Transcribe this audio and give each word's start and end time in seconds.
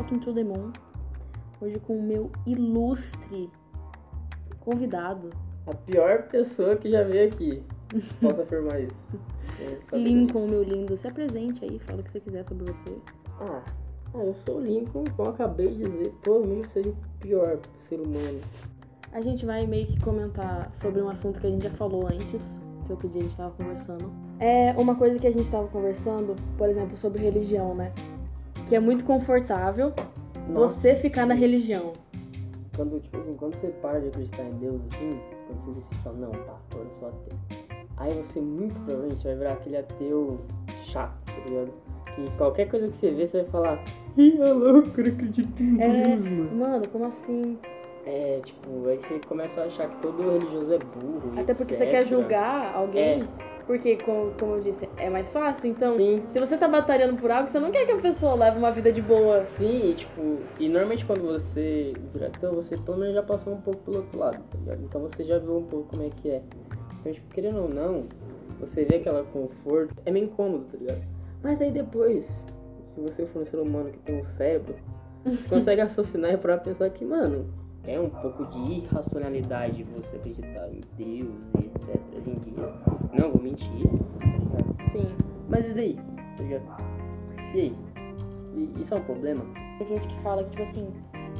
Talking 0.00 0.20
to 0.20 0.32
the 0.32 0.42
Moon. 0.42 0.72
Hoje 1.60 1.78
com 1.80 1.98
o 1.98 2.02
meu 2.02 2.30
ilustre 2.46 3.50
convidado, 4.60 5.28
A 5.66 5.74
pior 5.74 6.22
pessoa 6.28 6.74
que 6.74 6.90
já 6.90 7.02
veio 7.02 7.28
aqui. 7.28 7.62
Posso 8.18 8.40
afirmar 8.40 8.80
isso. 8.80 9.20
Lincoln, 9.92 10.46
meu 10.46 10.62
lindo. 10.62 10.96
Se 10.96 11.06
apresente 11.06 11.62
aí, 11.66 11.78
fala 11.80 12.00
o 12.00 12.02
que 12.02 12.12
você 12.12 12.20
quiser 12.20 12.46
sobre 12.48 12.72
você. 12.72 12.96
Ah, 13.40 13.62
ah, 14.14 14.24
eu 14.24 14.32
sou 14.32 14.56
o 14.56 14.60
Lincoln, 14.62 15.04
como 15.14 15.28
eu 15.28 15.34
acabei 15.34 15.68
de 15.68 15.82
dizer. 15.82 16.14
Provavelmente 16.22 16.70
seja 16.70 16.88
o 16.88 16.96
pior 17.18 17.58
ser 17.80 18.00
humano. 18.00 18.40
A 19.12 19.20
gente 19.20 19.44
vai 19.44 19.66
meio 19.66 19.86
que 19.86 20.00
comentar 20.00 20.74
sobre 20.74 21.02
um 21.02 21.10
assunto 21.10 21.38
que 21.38 21.46
a 21.46 21.50
gente 21.50 21.64
já 21.64 21.72
falou 21.72 22.06
antes, 22.06 22.58
que 22.86 22.92
outro 22.92 23.06
dia 23.10 23.20
a 23.20 23.24
gente 23.24 23.36
tava 23.36 23.50
conversando. 23.50 24.10
É 24.38 24.72
uma 24.78 24.94
coisa 24.94 25.18
que 25.18 25.26
a 25.26 25.32
gente 25.32 25.50
tava 25.50 25.68
conversando, 25.68 26.34
por 26.56 26.70
exemplo, 26.70 26.96
sobre 26.96 27.22
religião, 27.22 27.74
né? 27.74 27.92
Que 28.70 28.76
é 28.76 28.80
muito 28.80 29.04
confortável 29.04 29.92
você 30.54 30.94
ficar 30.94 31.26
na 31.26 31.34
sim. 31.34 31.40
religião. 31.40 31.92
Quando, 32.76 33.00
tipo 33.00 33.16
assim, 33.16 33.34
quando 33.36 33.56
você 33.56 33.66
para 33.82 34.00
de 34.00 34.06
acreditar 34.06 34.44
em 34.44 34.52
Deus, 34.58 34.80
assim, 34.92 35.10
quando 35.48 35.64
você 35.64 35.72
decide 35.80 36.02
falar, 36.02 36.16
não, 36.18 36.30
tá, 36.30 36.54
agora 36.70 36.88
eu 36.88 36.94
sou 36.94 37.08
ateu. 37.08 37.38
Aí 37.96 38.12
você 38.14 38.40
muito 38.40 38.74
provavelmente 38.84 39.24
vai 39.24 39.34
virar 39.34 39.52
aquele 39.54 39.76
ateu 39.76 40.38
chato, 40.84 41.18
tá 41.26 41.32
ligado? 41.48 41.72
Que 42.14 42.30
qualquer 42.38 42.70
coisa 42.70 42.86
que 42.86 42.96
você 42.96 43.10
vê, 43.10 43.26
você 43.26 43.42
vai 43.42 43.50
falar, 43.50 43.84
ih, 44.16 44.40
é 44.40 44.52
louco, 44.52 45.00
eu 45.00 45.12
acredito 45.14 45.60
em 45.62 45.82
É, 45.82 46.06
Deus, 46.06 46.28
mano. 46.28 46.56
mano, 46.56 46.88
como 46.88 47.06
assim? 47.06 47.58
É, 48.06 48.40
tipo, 48.44 48.86
aí 48.86 48.98
você 48.98 49.18
começa 49.26 49.62
a 49.62 49.64
achar 49.64 49.90
que 49.90 50.00
todo 50.00 50.22
religioso 50.30 50.72
é 50.74 50.78
burro. 50.78 51.32
Até 51.40 51.54
porque 51.54 51.74
você 51.74 51.82
etc. 51.84 51.90
quer 51.90 52.06
julgar 52.06 52.72
alguém, 52.74 53.28
porque, 53.70 53.94
como, 53.98 54.32
como 54.32 54.54
eu 54.54 54.62
disse, 54.62 54.88
é 54.96 55.08
mais 55.08 55.30
fácil. 55.32 55.70
Então, 55.70 55.94
Sim. 55.94 56.24
se 56.32 56.40
você 56.40 56.58
tá 56.58 56.66
batalhando 56.66 57.16
por 57.20 57.30
algo, 57.30 57.48
você 57.48 57.60
não 57.60 57.70
quer 57.70 57.86
que 57.86 57.92
a 57.92 57.98
pessoa 57.98 58.34
leve 58.34 58.58
uma 58.58 58.72
vida 58.72 58.90
de 58.90 59.00
boa. 59.00 59.44
Sim, 59.44 59.90
e 59.90 59.94
tipo, 59.94 60.40
e 60.58 60.68
normalmente 60.68 61.06
quando 61.06 61.22
você 61.22 61.92
vira 62.12 62.26
ateu, 62.26 62.52
você 62.52 62.76
pelo 62.76 62.98
menos 62.98 63.14
já 63.14 63.22
passou 63.22 63.52
um 63.52 63.60
pouco 63.60 63.78
pelo 63.84 63.98
outro 63.98 64.18
lado, 64.18 64.42
tá 64.50 64.58
ligado? 64.58 64.82
Então 64.82 65.00
você 65.02 65.22
já 65.22 65.38
viu 65.38 65.58
um 65.58 65.62
pouco 65.62 65.90
como 65.90 66.02
é 66.02 66.10
que 66.10 66.30
é. 66.30 66.42
Então, 66.98 67.12
tipo, 67.12 67.32
querendo 67.32 67.62
ou 67.62 67.68
não, 67.68 68.06
você 68.58 68.84
vê 68.84 68.96
aquela 68.96 69.22
conforto, 69.22 69.94
é 70.04 70.10
meio 70.10 70.24
incômodo, 70.24 70.64
tá 70.64 70.76
ligado? 70.76 71.02
Mas 71.40 71.62
aí 71.62 71.70
depois, 71.70 72.42
se 72.92 73.00
você 73.00 73.24
for 73.26 73.42
um 73.42 73.46
ser 73.46 73.60
humano 73.60 73.92
que 73.92 74.00
tem 74.00 74.20
um 74.20 74.24
cérebro, 74.24 74.74
você 75.24 75.46
consegue 75.48 75.80
raciocinar 75.80 76.32
e 76.32 76.36
pra 76.36 76.58
pensar 76.58 76.90
que, 76.90 77.04
mano, 77.04 77.46
é 77.86 77.98
um 77.98 78.10
pouco 78.10 78.44
de 78.46 78.58
irracionalidade 78.58 79.84
você 79.84 80.16
acreditar 80.16 80.68
em 80.68 80.80
Deus 80.96 81.34
e 81.56 81.64
etc. 81.66 82.00
Hoje 82.16 82.30
em 82.30 82.38
dia. 82.38 82.72
Não 83.12 83.30
vou 83.32 83.40
mentir, 83.40 83.88
tá? 84.52 84.64
Sim. 84.92 85.08
Mas 85.48 85.64
e 85.66 85.72
daí? 85.74 85.96
Tá? 85.96 86.76
E 87.54 87.60
aí? 87.60 87.76
E- 88.54 88.82
Isso 88.82 88.94
é 88.94 88.96
um 88.96 89.02
problema? 89.02 89.44
Tem 89.78 89.86
gente 89.88 90.06
que 90.08 90.20
fala 90.22 90.44
que, 90.44 90.50
tipo 90.50 90.62
assim, 90.64 90.88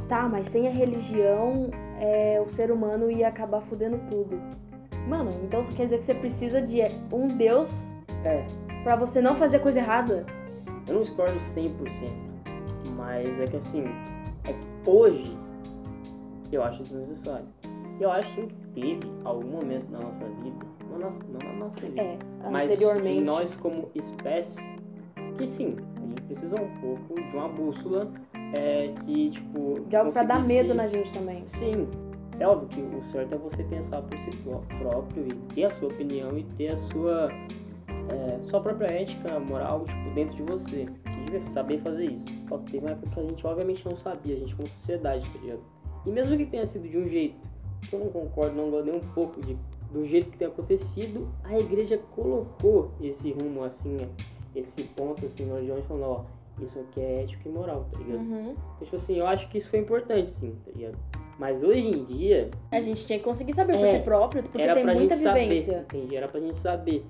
tá, 0.08 0.28
mas 0.28 0.46
sem 0.48 0.66
a 0.66 0.70
religião, 0.70 1.70
é, 2.00 2.40
o 2.40 2.48
ser 2.54 2.70
humano 2.70 3.10
ia 3.10 3.28
acabar 3.28 3.60
fudendo 3.62 3.98
tudo. 4.10 4.40
Mano, 5.08 5.30
então 5.44 5.64
quer 5.66 5.84
dizer 5.84 5.98
que 6.00 6.06
você 6.06 6.14
precisa 6.14 6.62
de 6.62 6.80
um 7.12 7.26
Deus 7.28 7.68
É, 8.24 8.44
pra 8.82 8.96
você 8.96 9.20
não 9.20 9.36
fazer 9.36 9.58
coisa 9.60 9.78
errada? 9.78 10.24
eu 10.88 10.94
não 10.96 11.02
discordo 11.02 11.38
100%, 11.54 11.72
mas 12.96 13.28
é 13.40 13.44
que 13.46 13.56
assim, 13.56 13.84
é 14.44 14.52
que 14.52 14.90
hoje 14.90 15.36
eu 16.56 16.62
acho 16.62 16.82
isso 16.82 16.96
necessário. 16.96 17.46
Eu 18.00 18.10
acho 18.10 18.28
sim 18.34 18.46
que 18.48 18.54
teve 18.80 19.00
algum 19.24 19.48
momento 19.48 19.90
na 19.90 19.98
nossa 20.00 20.24
vida, 20.42 20.66
na 20.90 20.98
nossa, 20.98 21.22
não 21.24 21.52
na 21.52 21.66
nossa 21.66 21.80
vida, 21.80 22.00
É, 22.00 22.18
mas 22.50 22.70
anteriormente. 22.70 23.20
nós 23.20 23.56
como 23.56 23.90
espécie, 23.94 24.58
que 25.36 25.46
sim, 25.48 25.76
a 25.96 26.00
gente 26.06 26.22
precisou 26.22 26.60
um 26.60 26.80
pouco 26.80 27.14
de 27.14 27.36
uma 27.36 27.48
bússola 27.48 28.10
é, 28.56 28.92
que, 29.04 29.30
tipo... 29.30 29.80
De 29.88 29.96
algo 29.96 30.12
pra 30.12 30.22
dar 30.24 30.42
medo 30.44 30.74
na 30.74 30.88
gente 30.88 31.12
também. 31.12 31.46
Sim, 31.48 31.86
é 32.38 32.46
óbvio 32.48 32.68
que 32.68 32.80
o 32.80 33.02
certo 33.12 33.34
é 33.34 33.38
você 33.38 33.62
pensar 33.64 34.00
por 34.02 34.18
si 34.20 34.30
pró- 34.38 34.62
próprio 34.78 35.26
e 35.28 35.54
ter 35.54 35.64
a 35.66 35.70
sua 35.74 35.88
opinião 35.88 36.38
e 36.38 36.42
ter 36.56 36.68
a 36.72 36.76
sua, 36.90 37.28
é, 38.08 38.38
sua 38.44 38.60
própria 38.62 38.86
ética, 38.86 39.38
moral, 39.40 39.84
tipo, 39.84 40.14
dentro 40.14 40.36
de 40.36 40.42
você. 40.44 40.88
Deve 41.30 41.48
saber 41.50 41.80
fazer 41.82 42.06
isso. 42.06 42.24
Só 42.48 42.56
que 42.58 42.72
teve 42.72 42.84
uma 42.86 42.92
época 42.92 43.10
que 43.14 43.20
a 43.20 43.22
gente 43.24 43.46
obviamente 43.46 43.84
não 43.88 43.96
sabia, 43.98 44.34
a 44.36 44.38
gente 44.40 44.56
como 44.56 44.66
sociedade, 44.80 45.28
tá 45.30 45.38
ligado? 45.38 45.60
E 46.06 46.10
mesmo 46.10 46.36
que 46.36 46.46
tenha 46.46 46.66
sido 46.66 46.88
de 46.88 46.96
um 46.98 47.08
jeito 47.08 47.36
que 47.88 47.94
eu 47.94 48.00
não 48.00 48.08
concordo, 48.10 48.54
não 48.56 48.70
gosto 48.70 48.86
nem 48.86 48.96
um 48.96 49.00
pouco 49.14 49.40
de, 49.40 49.56
do 49.92 50.06
jeito 50.06 50.30
que 50.30 50.36
tem 50.38 50.48
acontecido, 50.48 51.28
a 51.44 51.58
igreja 51.58 51.98
colocou 52.14 52.90
esse 53.00 53.32
rumo 53.32 53.64
assim, 53.64 53.90
né? 53.96 54.08
esse 54.54 54.82
ponto 54.82 55.24
assim 55.26 55.44
na 55.46 55.54
religião, 55.54 55.80
falando, 55.82 56.04
ó, 56.04 56.24
isso 56.60 56.78
aqui 56.78 57.00
é 57.00 57.22
ético 57.22 57.48
e 57.48 57.52
moral, 57.52 57.86
tá 57.92 57.98
ligado? 58.00 58.20
Uhum. 58.20 58.50
Então, 58.50 58.84
tipo 58.84 58.96
assim, 58.96 59.16
eu 59.18 59.26
acho 59.26 59.48
que 59.48 59.58
isso 59.58 59.70
foi 59.70 59.78
importante, 59.78 60.30
sim, 60.40 60.54
tá 60.64 60.72
ligado? 60.74 60.98
Mas 61.38 61.62
hoje 61.62 61.80
em 61.86 62.04
dia, 62.04 62.50
A 62.70 62.80
gente 62.82 63.06
tinha 63.06 63.18
que 63.18 63.24
conseguir 63.24 63.54
saber 63.54 63.74
por 63.78 63.86
É, 63.86 63.98
si 63.98 64.04
próprio, 64.04 64.42
porque 64.42 64.60
era 64.60 64.74
tem 64.74 64.84
muita 64.84 65.14
gente 65.16 65.24
saber, 65.24 65.48
vivência. 65.48 65.86
entende? 65.88 66.16
Era 66.16 66.28
pra 66.28 66.38
gente 66.40 66.58
saber. 66.60 67.06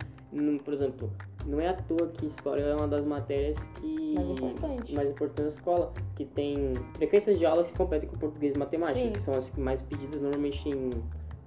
Por 0.65 0.75
exemplo, 0.75 1.11
não 1.47 1.61
é 1.61 1.69
à 1.69 1.75
toa 1.75 2.07
que 2.09 2.27
história 2.27 2.63
é 2.63 2.75
uma 2.77 2.87
das 2.87 3.05
matérias 3.05 3.59
que 3.81 4.15
Mais 4.15 4.29
importante. 4.31 4.95
mais 4.95 5.11
importante 5.11 5.43
na 5.43 5.49
escola, 5.49 5.93
que 6.15 6.25
tem 6.25 6.73
frequências 6.97 7.39
de 7.39 7.45
aulas 7.47 7.67
que 7.69 7.77
competem 7.77 8.09
com 8.09 8.17
português 8.17 8.55
e 8.55 8.59
matemática, 8.59 9.01
Sim. 9.07 9.13
que 9.13 9.23
são 9.23 9.35
as 9.35 9.51
que 9.51 9.61
mais 9.61 9.83
pedidas 9.83 10.21
normalmente 10.23 10.69
em, 10.69 10.91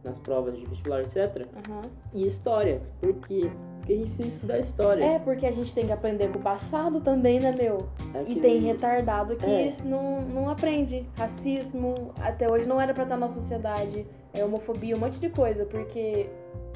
nas 0.03 0.17
provas 0.19 0.57
de 0.57 0.65
vestibular, 0.65 0.99
etc. 1.01 1.47
Uhum. 1.69 1.81
E 2.13 2.27
história, 2.27 2.81
por 2.99 3.13
quê? 3.25 3.49
Porque 3.79 3.93
a 3.93 3.97
gente 3.97 4.11
precisa 4.15 4.33
estudar 4.35 4.59
história. 4.59 5.03
É, 5.05 5.19
porque 5.19 5.45
a 5.45 5.51
gente 5.51 5.73
tem 5.73 5.85
que 5.85 5.91
aprender 5.91 6.29
com 6.31 6.39
o 6.39 6.41
passado 6.41 6.99
também, 7.01 7.39
né, 7.39 7.51
meu? 7.53 7.77
E 8.13 8.17
Aquele- 8.17 8.39
tem 8.41 8.59
retardado 8.59 9.35
que 9.37 9.45
É. 9.45 9.75
não, 9.85 10.21
não 10.21 10.49
aprende. 10.49 11.05
Racismo, 11.17 12.13
até 12.21 12.49
hoje 12.51 12.65
não 12.65 12.79
era 12.81 12.93
pra 12.93 13.03
estar 13.03 13.17
na 13.17 13.29
sociedade. 13.29 14.05
É 14.33 14.43
homofobia, 14.43 14.95
um 14.95 14.99
monte 14.99 15.19
de 15.19 15.29
coisa, 15.29 15.65
porque, 15.65 16.29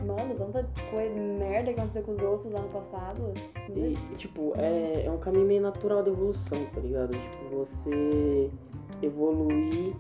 mano, 0.06 0.36
tanta 0.36 0.64
coisa, 0.92 1.14
merda 1.20 1.74
que 1.74 1.80
aconteceu 1.80 2.04
com 2.04 2.12
os 2.14 2.22
outros 2.22 2.52
lá 2.54 2.62
no 2.62 2.70
passado. 2.70 3.34
E, 3.76 3.94
e, 4.14 4.16
tipo, 4.18 4.54
é, 4.58 5.06
é 5.06 5.12
um 5.12 5.18
caminho 5.18 5.46
meio 5.46 5.62
natural 5.62 6.04
da 6.04 6.10
evolução, 6.12 6.66
tá 6.74 6.80
ligado? 6.82 7.12
Tipo, 7.12 7.50
você 7.56 8.50
evoluir 9.02 9.94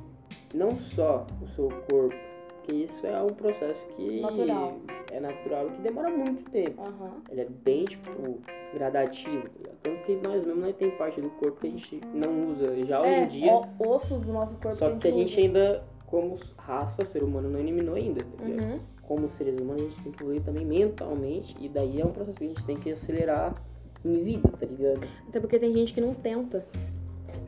não 0.53 0.71
só 0.95 1.25
o 1.41 1.47
seu 1.49 1.69
corpo, 1.89 2.15
porque 2.57 2.73
isso 2.73 3.05
é 3.05 3.21
um 3.21 3.27
processo 3.27 3.85
que 3.95 4.21
Natural. 4.21 4.73
é 5.11 5.19
natural 5.19 5.67
e 5.67 5.71
que 5.71 5.81
demora 5.81 6.09
muito 6.09 6.49
tempo. 6.51 6.81
Aham. 6.81 7.21
Ele 7.29 7.41
é 7.41 7.47
bem, 7.63 7.85
tipo, 7.85 8.39
gradativo, 8.73 9.43
tá 9.43 9.49
ligado? 9.59 9.77
Tanto 9.83 10.03
que 10.03 10.15
nós 10.15 10.45
mesmos 10.45 10.63
nós 10.65 10.75
tem 10.75 10.91
parte 10.91 11.21
do 11.21 11.29
corpo 11.31 11.59
que 11.61 11.67
a 11.67 11.69
gente 11.71 12.01
não 12.13 12.51
usa 12.51 12.75
já 12.85 13.01
hoje 13.01 13.09
É, 13.09 13.23
em 13.23 13.27
dia, 13.29 13.61
ossos 13.79 14.21
do 14.21 14.33
nosso 14.33 14.53
corpo 14.55 14.75
só 14.77 14.89
que 14.95 15.07
a 15.07 15.11
gente 15.11 15.31
usa. 15.31 15.41
ainda, 15.41 15.83
como 16.07 16.39
raça, 16.57 17.05
ser 17.05 17.23
humano, 17.23 17.49
não 17.49 17.59
eliminou 17.59 17.95
ainda, 17.95 18.23
tá 18.37 18.43
ligado? 18.43 18.71
Uhum. 18.71 18.79
Como 19.07 19.29
seres 19.29 19.59
humanos, 19.59 19.81
a 19.81 19.85
gente 19.85 20.03
tem 20.03 20.11
que 20.11 20.21
evoluir 20.21 20.41
também 20.43 20.65
mentalmente, 20.65 21.55
e 21.59 21.69
daí 21.69 22.01
é 22.01 22.05
um 22.05 22.11
processo 22.11 22.37
que 22.37 22.45
a 22.45 22.47
gente 22.47 22.65
tem 22.65 22.77
que 22.77 22.91
acelerar 22.91 23.55
em 24.03 24.23
vida, 24.23 24.49
tá 24.49 24.65
ligado? 24.65 25.07
Até 25.27 25.39
porque 25.39 25.57
tem 25.57 25.73
gente 25.73 25.93
que 25.93 26.01
não 26.01 26.13
tenta. 26.13 26.65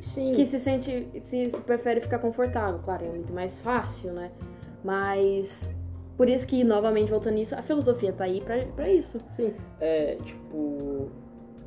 Sim. 0.02 0.34
Que 0.34 0.46
se 0.46 0.60
sente, 0.60 1.08
se, 1.26 1.52
se 1.52 1.62
prefere 1.62 2.00
ficar 2.02 2.20
confortável. 2.20 2.80
Claro, 2.84 3.06
é 3.06 3.10
muito 3.10 3.34
mais 3.34 3.60
fácil, 3.60 4.14
né? 4.14 4.32
Mas, 4.84 5.70
por 6.16 6.30
isso 6.30 6.48
que, 6.48 6.64
novamente, 6.64 7.10
voltando 7.10 7.36
nisso, 7.36 7.54
a 7.54 7.62
filosofia 7.62 8.14
tá 8.14 8.24
aí 8.24 8.42
pra, 8.42 8.66
pra 8.76 8.90
isso. 8.90 9.20
Sim, 9.32 9.54
é 9.80 10.16
tipo. 10.16 11.10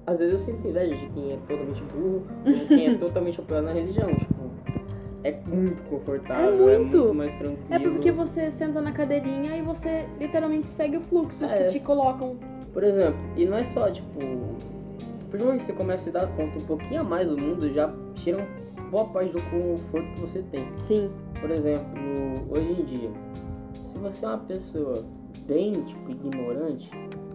Às 0.07 0.19
vezes 0.19 0.35
eu 0.35 0.41
sinto 0.41 0.67
inveja 0.67 0.97
de 0.97 1.07
quem 1.11 1.33
é 1.33 1.37
totalmente 1.37 1.83
burro, 1.85 2.27
ou 2.45 2.67
quem 2.67 2.87
é 2.89 2.95
totalmente 2.99 3.41
apoiado 3.41 3.65
na 3.65 3.73
religião. 3.73 4.13
Tipo, 4.17 4.42
é 5.25 5.33
muito 5.47 5.83
confortável, 5.85 6.69
É 6.69 6.75
é 6.75 6.79
muito. 6.79 6.97
muito, 6.99 7.15
mais 7.15 7.33
tranquilo. 7.39 7.67
É 7.71 7.79
porque 7.79 8.11
você 8.13 8.51
senta 8.51 8.81
na 8.81 8.93
cadeirinha 8.93 9.57
e 9.57 9.63
você 9.63 10.07
literalmente 10.21 10.69
segue 10.69 10.97
o 10.97 11.01
fluxo 11.03 11.45
É. 11.45 11.65
que 11.67 11.73
te 11.73 11.81
colocam. 11.81 12.37
Por 12.73 12.83
exemplo, 12.83 13.21
e 13.37 13.45
não 13.47 13.57
é 13.59 13.65
só, 13.65 13.91
tipo. 13.91 14.19
Por 15.31 15.39
que 15.39 15.45
você 15.65 15.73
começa 15.73 16.03
a 16.03 16.05
se 16.05 16.11
dar 16.11 16.27
conta 16.37 16.59
um 16.59 16.67
pouquinho 16.67 17.01
a 17.01 17.05
mais 17.05 17.27
do 17.29 17.39
mundo, 17.39 17.73
já 17.73 17.91
tira 18.17 18.47
boa 18.91 19.07
parte 19.07 19.33
do 19.33 19.41
conforto 19.45 20.07
que 20.15 20.21
você 20.21 20.43
tem. 20.51 20.67
Sim. 20.87 21.11
Por 21.41 21.51
exemplo, 21.51 21.99
hoje 22.51 22.71
em 22.81 22.85
dia, 22.85 23.11
se 23.83 23.99
você 23.99 24.25
é 24.25 24.29
uma 24.29 24.39
pessoa 24.39 25.05
bem, 25.47 25.73
tipo, 25.85 26.11
ignorante, 26.11 26.91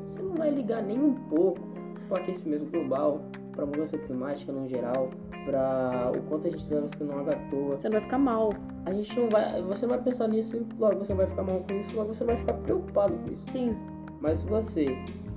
você 0.08 0.22
não 0.22 0.36
vai 0.36 0.52
ligar 0.52 0.84
nem 0.84 1.00
um 1.00 1.14
pouco 1.14 1.60
para 2.08 2.22
aquecimento 2.22 2.70
global, 2.72 3.22
para 3.58 3.66
mudança 3.66 3.98
climática 3.98 4.52
no 4.52 4.70
geral, 4.70 5.10
para 5.46 6.12
o 6.16 6.22
quanto 6.30 6.48
a 6.48 6.52
gente 6.52 6.64
está 6.64 6.78
água 6.78 7.34
à 7.34 7.50
toa. 7.50 7.76
Você 7.76 7.90
não 7.90 7.94
vai 7.94 8.02
ficar 8.02 8.20
mal. 8.20 8.54
A 8.86 8.94
gente 8.94 9.20
não 9.20 9.30
vai, 9.30 9.62
você 9.64 9.86
não 9.86 9.96
vai 9.96 10.04
pensar 10.04 10.28
nisso 10.28 10.66
logo 10.80 11.00
você 11.00 11.14
vai 11.14 11.26
ficar 11.26 11.44
mal 11.44 11.66
com 11.68 11.76
isso, 11.76 11.96
logo 11.96 12.14
você 12.14 12.24
vai 12.24 12.38
ficar 12.38 12.54
preocupado 12.54 13.14
com 13.16 13.34
isso. 13.34 13.46
Sim. 13.52 13.76
Mas 14.22 14.40
se 14.40 14.46
você 14.46 14.86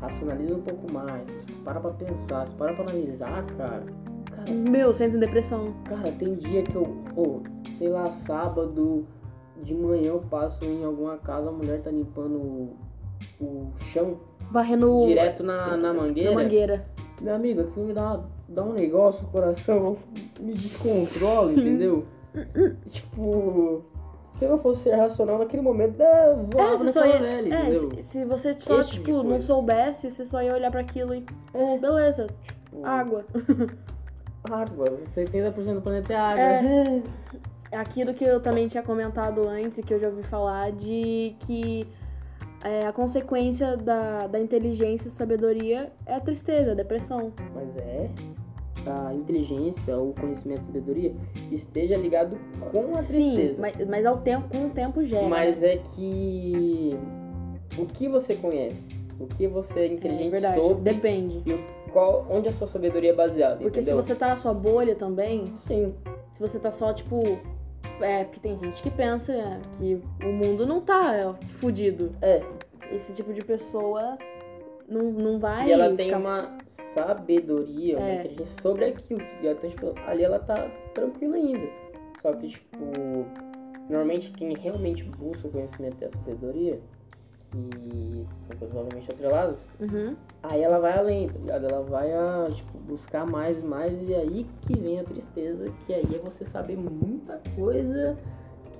racionaliza 0.01 0.55
um 0.55 0.63
pouco 0.63 0.93
mais, 0.93 1.25
você 1.31 1.53
para 1.65 1.81
pra 1.81 1.91
pensar, 1.93 2.47
você 2.47 2.57
para 2.57 2.75
pra 2.75 2.85
analisar, 2.85 3.45
cara, 3.57 3.85
cara, 4.31 4.53
Meu, 4.53 4.93
você 4.93 5.05
entra 5.05 5.17
em 5.17 5.21
depressão. 5.21 5.75
Cara, 5.85 6.13
tem 6.13 6.35
dia 6.35 6.63
que 6.63 6.75
eu, 6.75 6.85
pô, 7.15 7.43
sei 7.79 7.89
lá, 7.89 8.13
sábado 8.13 9.07
de 9.63 9.75
manhã 9.75 10.11
eu 10.11 10.21
passo 10.31 10.65
em 10.65 10.85
alguma 10.85 11.19
casa, 11.19 11.49
a 11.49 11.53
mulher 11.53 11.83
tá 11.83 11.91
limpando 11.91 12.37
o, 12.37 12.77
o 13.41 13.73
chão 13.93 14.19
Varrendo 14.51 15.07
direto 15.07 15.43
na, 15.45 15.77
na 15.77 15.95
mangueira. 15.95 16.31
na 16.31 16.43
mangueira. 16.43 16.87
Meu 17.21 17.35
amigo, 17.35 17.61
aquilo 17.63 17.87
me 17.87 17.93
dá, 17.93 18.21
dá 18.49 18.63
um 18.65 18.73
negócio 18.73 19.23
no 19.23 19.29
coração, 19.29 19.97
me 20.41 20.53
descontrola, 20.55 21.53
entendeu? 21.53 22.05
tipo, 22.89 23.83
se 24.35 24.45
eu 24.45 24.59
fosse 24.59 24.85
ser 24.85 24.95
racional 24.97 25.39
naquele 25.39 25.63
momento, 25.63 26.01
é, 26.01 26.35
voava 26.51 26.83
É, 26.83 26.87
naquela 26.87 27.07
ia, 27.09 27.19
velha, 27.19 27.55
é, 27.55 27.61
entendeu? 27.61 27.91
se, 27.97 28.03
se 28.05 28.25
você 28.25 28.55
só, 28.59 28.81
Esse 28.81 28.91
tipo 28.91 29.05
tipo, 29.05 29.23
não 29.23 29.43
soubesse, 29.43 30.11
você 30.11 30.25
só 30.25 30.43
ia 30.43 30.55
olhar 30.55 30.71
pra 30.71 30.81
aquilo 30.81 31.15
e. 31.15 31.25
É, 31.53 31.79
Beleza, 31.79 32.27
tipo, 32.43 32.85
água. 32.87 33.25
água, 34.51 34.99
70% 35.15 35.75
do 35.75 35.83
planeta 35.83 36.13
é 36.13 36.17
água. 36.17 36.43
É. 36.43 37.03
É 37.73 37.77
aquilo 37.77 38.13
que 38.13 38.25
eu 38.25 38.41
também 38.41 38.67
tinha 38.67 38.83
comentado 38.83 39.49
antes 39.49 39.79
e 39.79 39.83
que 39.85 39.95
eu 39.95 40.01
já 40.01 40.09
ouvi 40.09 40.25
falar 40.25 40.73
de 40.73 41.37
que 41.39 41.87
é, 42.65 42.87
a 42.87 42.93
consequência 42.93 43.77
da, 43.77 44.27
da 44.27 44.39
inteligência 44.39 45.09
e 45.09 45.11
sabedoria 45.13 45.93
é 46.07 46.15
a 46.15 46.21
tristeza, 46.21 46.73
a 46.73 46.75
depressão. 46.75 47.33
Mas 47.55 47.77
é 47.77 48.11
a 48.87 49.15
inteligência, 49.15 49.99
o 49.99 50.15
conhecimento, 50.15 50.63
a 50.63 50.65
sabedoria 50.65 51.15
esteja 51.51 51.97
ligado 51.97 52.37
com 52.73 52.97
a 52.97 53.03
Sim, 53.03 53.35
tristeza. 53.35 53.61
mas, 53.61 53.89
mas 53.89 54.07
ao 54.07 54.19
tempo, 54.19 54.49
com 54.49 54.67
o 54.67 54.71
tempo 54.71 55.05
gera. 55.05 55.29
Mas 55.29 55.61
né? 55.61 55.75
é 55.75 55.77
que 55.79 56.91
o 57.79 57.87
que 57.87 58.09
você 58.09 58.35
conhece, 58.37 58.83
o 59.19 59.27
que 59.27 59.47
você 59.47 59.81
é 59.81 59.83
é 59.85 59.93
inteligente 59.93 60.31
verdade, 60.31 60.61
sobre, 60.61 60.93
depende. 60.95 61.43
e 61.47 61.91
qual, 61.91 62.27
onde 62.31 62.49
a 62.49 62.53
sua 62.53 62.69
sabedoria 62.69 63.11
é 63.11 63.15
baseada, 63.15 63.57
Porque 63.57 63.81
entendeu? 63.81 64.03
se 64.03 64.09
você 64.09 64.15
tá 64.15 64.29
na 64.29 64.37
sua 64.37 64.55
bolha 64.55 64.95
também, 64.95 65.53
Sim, 65.57 65.95
se 66.35 66.41
você 66.41 66.59
tá 66.59 66.71
só, 66.73 66.93
tipo. 66.93 67.23
É, 68.01 68.25
porque 68.25 68.41
tem 68.41 68.59
gente 68.59 68.83
que 68.83 68.91
pensa 68.91 69.33
é, 69.33 69.61
que 69.79 70.01
o 70.25 70.33
mundo 70.33 70.67
não 70.67 70.81
tá 70.81 71.15
é, 71.15 71.35
fudido. 71.59 72.15
é. 72.23 72.43
Esse 72.93 73.13
tipo 73.13 73.33
de 73.33 73.43
pessoa 73.43 74.19
não, 74.89 75.13
não 75.13 75.39
vai. 75.39 75.69
E 75.69 75.73
ela 75.73 75.95
tem 75.95 76.07
ficar- 76.07 76.19
uma 76.19 76.59
sabedoria, 76.67 77.97
uma 77.99 78.09
É. 78.09 78.15
inteligência 78.21 78.61
sobre 78.63 78.85
aquilo, 78.87 79.21
tá? 79.21 79.27
Então, 79.43 79.71
tipo, 79.71 79.95
ali 80.07 80.25
ela 80.25 80.39
tá 80.41 80.69
tranquila 80.95 81.37
ainda. 81.37 81.69
Só 82.21 82.33
que, 82.33 82.49
tipo, 82.49 82.77
normalmente 83.89 84.33
quem 84.33 84.53
realmente 84.57 85.05
busca 85.05 85.47
o 85.47 85.51
conhecimento 85.51 85.97
e 86.03 86.05
a 86.07 86.11
sabedoria, 86.11 86.81
que 87.51 88.27
são 88.69 88.81
obviamente 88.81 89.11
atreladas, 89.11 89.63
Uhum. 89.81 90.17
Aí 90.43 90.63
ela 90.63 90.79
vai 90.79 90.97
além, 90.97 91.29
tá 91.29 91.39
ligado? 91.39 91.67
Ela 91.67 91.83
vai 91.83 92.13
a, 92.13 92.49
tipo, 92.51 92.79
buscar 92.79 93.27
mais 93.27 93.59
e 93.59 93.63
mais, 93.63 94.09
e 94.09 94.15
aí 94.15 94.47
que 94.63 94.75
vem 94.79 94.99
a 94.99 95.05
tristeza, 95.05 95.65
que 95.87 95.93
aí 95.93 96.07
é 96.15 96.19
você 96.19 96.47
saber 96.47 96.77
muita 96.79 97.41
coisa 97.55 98.17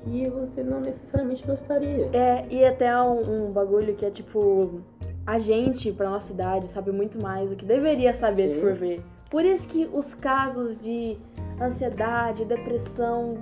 que 0.03 0.29
você 0.31 0.63
não 0.63 0.81
necessariamente 0.81 1.47
gostaria. 1.47 2.09
É, 2.15 2.47
e 2.51 2.65
até 2.65 2.99
um, 3.03 3.49
um 3.49 3.53
bagulho 3.53 3.95
que 3.95 4.07
é 4.07 4.11
tipo. 4.11 4.81
A 5.27 5.39
gente, 5.39 5.93
pra 5.93 6.09
nossa 6.09 6.33
idade, 6.33 6.67
sabe 6.69 6.91
muito 6.91 7.23
mais 7.23 7.51
do 7.51 7.55
que 7.55 7.65
deveria 7.65 8.15
saber 8.15 8.49
se 8.49 8.55
Sim. 8.55 8.61
for 8.61 8.75
ver. 8.75 9.03
Por 9.31 9.45
isso 9.45 9.69
que 9.69 9.89
os 9.93 10.15
casos 10.15 10.81
de 10.81 11.19
ansiedade, 11.61 12.45
depressão, 12.47 13.35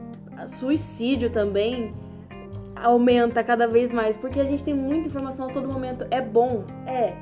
suicídio 0.58 1.30
também 1.30 1.94
aumenta 2.82 3.42
cada 3.42 3.66
vez 3.66 3.92
mais. 3.92 4.16
Porque 4.16 4.40
a 4.40 4.44
gente 4.44 4.64
tem 4.64 4.74
muita 4.74 5.08
informação 5.08 5.48
a 5.48 5.52
todo 5.52 5.68
momento. 5.68 6.06
É 6.10 6.20
bom, 6.20 6.64
é. 6.86 7.14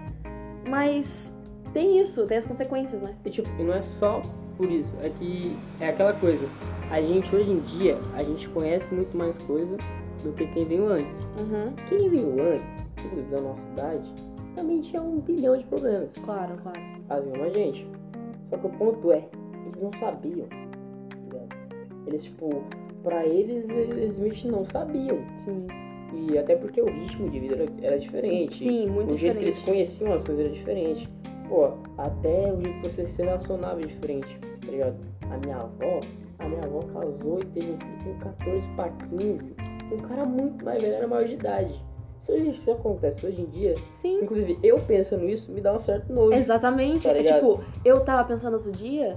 Mas 0.69 1.33
tem 1.73 2.01
isso, 2.01 2.27
tem 2.27 2.39
as 2.39 2.47
consequências, 2.47 3.01
né? 3.03 3.15
E, 3.25 3.31
tipo, 3.31 3.49
e 3.59 3.63
não 3.63 3.75
é 3.75 3.83
só 3.83 4.23
por 4.57 4.71
isso, 4.71 4.93
é 5.03 5.11
que 5.11 5.57
é 5.81 5.89
aquela 5.89 6.15
coisa. 6.15 6.49
A 6.91 7.01
gente, 7.01 7.35
hoje 7.35 7.51
em 7.51 7.61
dia, 7.61 7.99
a 8.15 8.23
gente 8.23 8.49
conhece 8.49 8.93
muito 8.95 9.17
mais 9.17 9.37
coisa 9.43 9.77
do 10.23 10.33
que 10.33 10.47
quem 10.47 10.65
veio 10.65 10.89
antes. 10.89 11.25
Uhum. 11.39 11.73
Quem 11.89 12.09
veio 12.09 12.55
antes, 12.55 12.87
inclusive 13.05 13.31
da 13.31 13.41
nossa 13.43 13.63
idade, 13.73 14.15
também 14.55 14.81
tinha 14.81 15.03
um 15.03 15.21
bilhão 15.21 15.57
de 15.59 15.65
problemas. 15.65 16.13
Claro, 16.25 16.57
claro. 16.63 16.81
Assim 17.11 17.31
como 17.31 17.45
a 17.45 17.49
gente. 17.51 17.87
Só 18.49 18.57
que 18.57 18.67
o 18.67 18.71
ponto 18.71 19.13
é, 19.13 19.29
eles 19.67 19.83
não 19.83 19.91
sabiam. 20.01 20.47
tá? 20.49 21.57
Eles, 22.07 22.25
tipo, 22.25 22.65
pra 23.07 23.25
eles, 23.25 23.65
eles 23.69 23.87
simplesmente 23.87 24.49
não 24.49 24.65
sabiam. 24.65 25.19
Sim. 25.45 25.69
E 26.13 26.37
até 26.37 26.57
porque 26.57 26.83
o 26.83 26.87
ritmo 26.87 27.31
de 27.31 27.39
vida 27.39 27.55
era, 27.55 27.67
era 27.81 27.99
diferente. 28.01 28.59
Sim, 28.59 28.89
muito 28.89 29.15
o 29.15 29.17
jeito 29.17 29.39
que 29.39 29.45
eles 29.45 29.55
diferente. 29.55 29.77
conheciam 29.77 30.13
as 30.13 30.25
coisas 30.25 30.45
era 30.45 30.53
diferente. 30.53 31.09
Pô, 31.49 31.71
até 31.97 32.53
o 32.53 32.61
jeito 32.61 32.81
que 32.81 32.91
você 32.91 33.07
se 33.07 33.23
relacionava 33.23 33.81
é 33.81 33.87
diferente, 33.87 34.41
tá 34.61 34.73
ligado? 34.73 34.97
A 35.31 35.39
minha 35.39 35.57
avó, 35.57 36.01
a 36.41 36.49
minha 36.49 36.61
avó 36.65 36.81
casou 36.81 37.39
e 37.39 37.45
teve 37.45 37.73
um 37.73 37.79
filho 37.79 38.15
com 38.15 38.19
14 38.19 38.69
pra 38.75 38.89
15. 38.89 39.55
Um 39.93 39.99
cara 39.99 40.25
muito 40.25 40.65
mais 40.65 40.83
velho, 40.83 40.95
era 40.95 41.07
maior 41.07 41.29
de 41.29 41.35
idade. 41.35 41.81
Isso, 42.21 42.35
isso 42.35 42.73
acontece 42.73 43.25
hoje 43.25 43.41
em 43.41 43.47
dia. 43.47 43.77
Sim. 43.95 44.19
Inclusive, 44.23 44.59
eu 44.65 44.81
pensando 44.81 45.25
nisso 45.25 45.53
me 45.53 45.61
dá 45.61 45.73
um 45.73 45.79
certo 45.79 46.13
nojo. 46.13 46.37
Exatamente. 46.37 47.07
Tá 47.07 47.17
é 47.17 47.23
tipo, 47.23 47.63
eu 47.85 48.01
tava 48.01 48.25
pensando 48.27 48.55
outro 48.55 48.73
dia, 48.73 49.17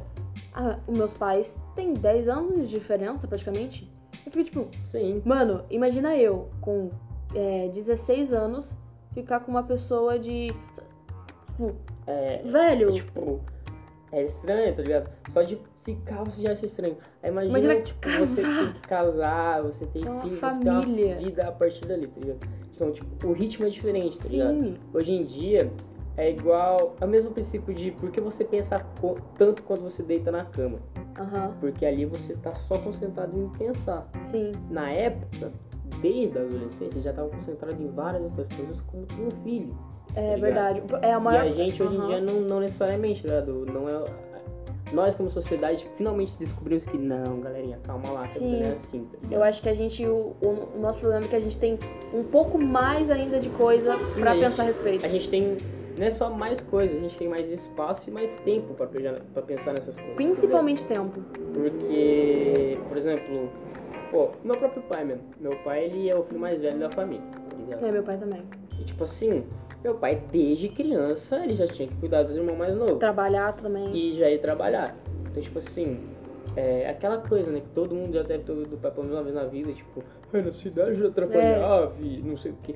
ah, 0.60 0.80
os 0.88 0.98
meus 0.98 1.14
pais 1.14 1.58
têm 1.76 1.94
10 1.94 2.28
anos 2.28 2.68
de 2.70 2.76
diferença 2.76 3.28
praticamente. 3.28 3.90
Eu 4.26 4.32
fico 4.32 4.44
tipo, 4.44 4.68
Sim. 4.92 5.22
mano, 5.26 5.64
imagina 5.70 6.16
eu 6.18 6.50
com 6.62 6.90
é, 7.34 7.70
16 7.70 8.34
anos 8.34 8.70
ficar 9.14 9.40
com 9.40 9.52
uma 9.52 9.64
pessoa 9.64 10.20
de. 10.20 10.54
Tipo, 11.48 11.76
É, 12.06 12.42
velho. 12.44 12.92
tipo, 12.94 13.40
é 14.12 14.24
estranho, 14.24 14.76
tá 14.76 14.82
ligado? 14.82 15.10
Só 15.32 15.42
de 15.44 15.58
ficar 15.86 16.24
você 16.24 16.42
já 16.42 16.52
acha 16.52 16.66
estranho. 16.66 16.98
Aí 17.24 17.30
imagina, 17.32 17.58
Imagina 17.60 17.82
tipo, 17.82 18.00
casar. 18.02 18.26
você 18.28 18.42
tem 18.42 18.74
que 18.74 18.80
casar, 18.88 19.62
você 19.64 19.86
tem 19.88 20.06
É 20.06 20.10
uma 20.10 20.22
filhos, 20.22 20.40
você 20.40 20.46
família. 20.64 21.04
tem 21.06 21.14
uma 21.14 21.22
vida 21.30 21.48
a 21.48 21.52
partir 21.52 21.86
dali, 21.88 22.08
tá 22.08 22.20
ligado? 22.20 22.48
Então, 22.76 22.92
tipo, 22.92 23.28
o 23.28 23.32
ritmo 23.34 23.66
é 23.66 23.70
diferente, 23.70 24.18
tá 24.20 24.28
ligado? 24.28 24.54
sim. 24.54 24.78
Hoje 24.94 25.12
em 25.12 25.26
dia 25.26 25.72
é 26.22 26.32
igual. 26.32 26.96
É 27.02 27.06
o 27.06 27.08
mesmo 27.08 27.32
princípio 27.32 27.74
de 27.74 27.92
por 27.92 28.12
que 28.12 28.20
você 28.22 28.44
pensa 28.44 28.86
tanto 29.38 29.64
quando 29.64 29.82
você 29.82 30.04
deita 30.04 30.32
na 30.32 30.46
cama. 30.46 30.80
Aham. 31.18 31.54
Porque 31.60 31.86
ali 31.86 32.06
você 32.06 32.34
tá 32.36 32.54
só 32.56 32.78
concentrado 32.78 33.38
em 33.38 33.50
pensar. 33.58 34.08
Sim. 34.26 34.52
Na 34.70 34.90
época, 34.92 35.52
desde 36.02 36.38
a 36.38 36.42
adolescência, 36.42 37.02
já 37.02 37.14
tava 37.14 37.30
concentrado 37.30 37.82
em 37.82 37.88
várias 37.90 38.24
outras 38.24 38.48
coisas, 38.50 38.82
como 38.82 39.06
ter 39.06 39.22
um 39.22 39.32
filho. 39.44 39.76
É 40.16 40.36
ligado? 40.36 40.42
verdade. 40.42 40.82
É 41.02 41.14
a 41.14 41.20
maior. 41.20 41.46
E 41.46 41.50
a 41.50 41.54
gente 41.54 41.82
hoje 41.84 41.94
em 41.94 41.98
Aham. 41.98 42.08
dia 42.08 42.22
não, 42.22 42.42
não 42.42 42.60
necessariamente, 42.60 43.22
tá 43.24 43.28
ligado? 43.40 43.66
Não 43.66 43.88
é. 43.90 44.06
Nós 44.92 45.14
como 45.14 45.30
sociedade 45.30 45.88
finalmente 45.98 46.36
descobrimos 46.40 46.84
que 46.84 46.98
não, 46.98 47.42
galerinha, 47.42 47.78
calma 47.84 48.10
lá, 48.10 48.28
que 48.28 48.40
não 48.44 48.56
é 48.66 48.72
assim, 48.72 49.06
tá? 49.06 49.20
Eu 49.30 49.44
acho 49.44 49.62
que 49.62 49.70
a 49.70 49.76
gente. 49.76 50.04
O, 50.04 50.36
o- 50.42 50.80
nosso 50.82 51.00
problema 51.00 51.26
é 51.26 51.30
que 51.30 51.36
a 51.36 51.40
gente 51.40 51.60
tem 51.60 51.78
um 52.12 52.24
pouco 52.24 52.58
mais 52.58 53.08
ainda 53.12 53.40
de 53.40 53.50
coisa 53.50 53.96
Sim, 54.00 54.22
pra 54.22 54.32
a 54.32 54.34
gente- 54.34 54.46
pensar 54.46 54.64
a 54.64 54.66
respeito. 54.66 55.06
A 55.06 55.10
gente 55.10 55.30
tem. 55.30 55.58
Não 55.98 56.06
é 56.06 56.12
só 56.12 56.30
mais 56.30 56.62
coisas, 56.62 56.98
a 56.98 57.00
gente 57.02 57.18
tem 57.18 57.28
mais 57.28 57.50
espaço 57.52 58.10
e 58.10 58.14
mais 58.14 58.32
tempo 58.46 58.74
pra 58.74 59.42
pensar 59.42 59.74
nessas 59.74 59.96
coisas. 59.96 60.16
Principalmente 60.16 60.86
tempo. 60.86 61.20
entendeu? 61.20 61.72
Porque, 61.72 62.78
por 62.88 62.98
exemplo, 62.98 63.50
pô, 64.12 64.30
meu 64.44 64.56
próprio 64.56 64.82
pai 64.84 65.04
mesmo. 65.04 65.24
Meu 65.40 65.56
pai, 65.58 65.86
ele 65.86 66.10
é 66.10 66.16
o 66.16 66.24
filho 66.24 66.40
mais 66.40 66.60
velho 66.62 66.80
da 66.80 66.90
família, 66.90 67.24
tá 67.50 67.56
ligado? 67.58 67.86
É, 67.86 67.92
meu 67.92 68.04
pai 68.04 68.18
também. 68.18 68.44
E 68.80 68.84
tipo 68.86 69.04
assim, 69.04 69.44
meu 69.84 69.96
pai 69.96 70.22
desde 70.32 70.70
criança, 70.70 71.44
ele 71.44 71.56
já 71.56 71.68
tinha 71.68 71.88
que 71.88 71.96
cuidar 71.96 72.24
dos 72.24 72.36
irmãos 72.36 72.58
mais 72.58 72.76
novos. 72.76 72.98
Trabalhar 73.00 73.54
também. 73.58 73.94
e 73.96 74.18
já 74.18 74.30
ir 74.30 74.40
trabalhar. 74.40 74.96
Então, 75.32 75.44
tipo 75.44 75.60
assim, 75.60 76.00
é 76.56 76.90
aquela 76.90 77.18
coisa, 77.18 77.52
né? 77.52 77.60
Que 77.60 77.70
todo 77.76 77.94
mundo 77.94 78.14
já 78.14 78.24
deve 78.24 78.44
ter 78.44 78.52
ouvido 78.52 78.72
do 78.72 78.78
pai 78.78 78.92
pelo 78.92 79.04
menos 79.04 79.18
uma 79.18 79.24
vez 79.24 79.36
na 79.36 79.46
vida, 79.46 79.72
tipo, 79.74 80.04
"Ai, 80.34 80.42
na 80.42 80.52
cidade 80.52 80.96
já 80.96 81.08
atrapalhava 81.08 81.94
e 82.00 82.22
não 82.24 82.38
sei 82.38 82.52
o 82.52 82.56
que. 82.64 82.76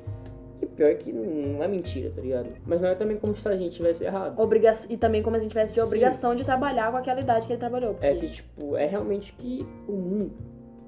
Pior 0.75 0.95
que 0.95 1.11
não 1.13 1.63
é 1.63 1.67
mentira, 1.67 2.11
tá 2.15 2.21
ligado? 2.21 2.49
Mas 2.65 2.81
não 2.81 2.89
é 2.89 2.95
também 2.95 3.17
como 3.17 3.35
se 3.35 3.47
a 3.47 3.55
gente 3.55 3.75
tivesse 3.75 4.03
errado. 4.03 4.39
Obriga 4.39 4.73
e 4.89 4.97
também 4.97 5.21
como 5.21 5.35
a 5.35 5.39
gente 5.39 5.49
tivesse 5.49 5.73
de 5.73 5.79
Sim. 5.79 5.85
obrigação 5.85 6.35
de 6.35 6.43
trabalhar 6.43 6.91
com 6.91 6.97
aquela 6.97 7.19
idade 7.19 7.45
que 7.45 7.53
ele 7.53 7.59
trabalhou. 7.59 7.95
É 8.01 8.11
porque- 8.13 8.27
que, 8.27 8.33
tipo, 8.33 8.75
é 8.75 8.85
realmente 8.87 9.31
que 9.33 9.65
o 9.87 9.91
mundo, 9.93 10.31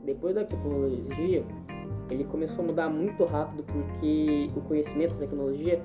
depois 0.04 0.34
da 0.34 0.44
tecnologia, 0.44 1.44
ele 2.10 2.24
começou 2.26 2.64
a 2.64 2.68
mudar 2.68 2.90
muito 2.90 3.24
rápido 3.26 3.64
porque 3.64 4.50
o 4.56 4.62
conhecimento 4.62 5.14
da 5.14 5.20
tecnologia 5.22 5.80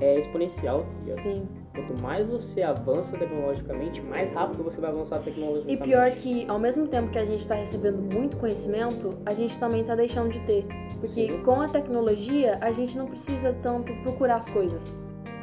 é 0.00 0.18
exponencial, 0.20 0.84
tá? 1.14 1.22
Sim. 1.22 1.48
Quanto 1.76 2.02
mais 2.02 2.26
você 2.26 2.62
avança 2.62 3.18
tecnologicamente, 3.18 4.00
mais 4.00 4.32
rápido 4.32 4.64
você 4.64 4.80
vai 4.80 4.90
avançar 4.90 5.18
tecnologicamente. 5.18 5.82
E 5.82 5.86
pior 5.86 6.10
que, 6.12 6.48
ao 6.48 6.58
mesmo 6.58 6.88
tempo 6.88 7.10
que 7.10 7.18
a 7.18 7.26
gente 7.26 7.46
tá 7.46 7.54
recebendo 7.54 7.98
muito 8.14 8.38
conhecimento, 8.38 9.10
a 9.26 9.34
gente 9.34 9.58
também 9.58 9.84
tá 9.84 9.94
deixando 9.94 10.30
de 10.30 10.40
ter. 10.40 10.66
Porque 10.98 11.28
Sim. 11.28 11.42
com 11.44 11.60
a 11.60 11.68
tecnologia, 11.68 12.58
a 12.62 12.72
gente 12.72 12.96
não 12.96 13.06
precisa 13.06 13.54
tanto 13.62 13.92
procurar 14.02 14.36
as 14.36 14.48
coisas. 14.48 14.82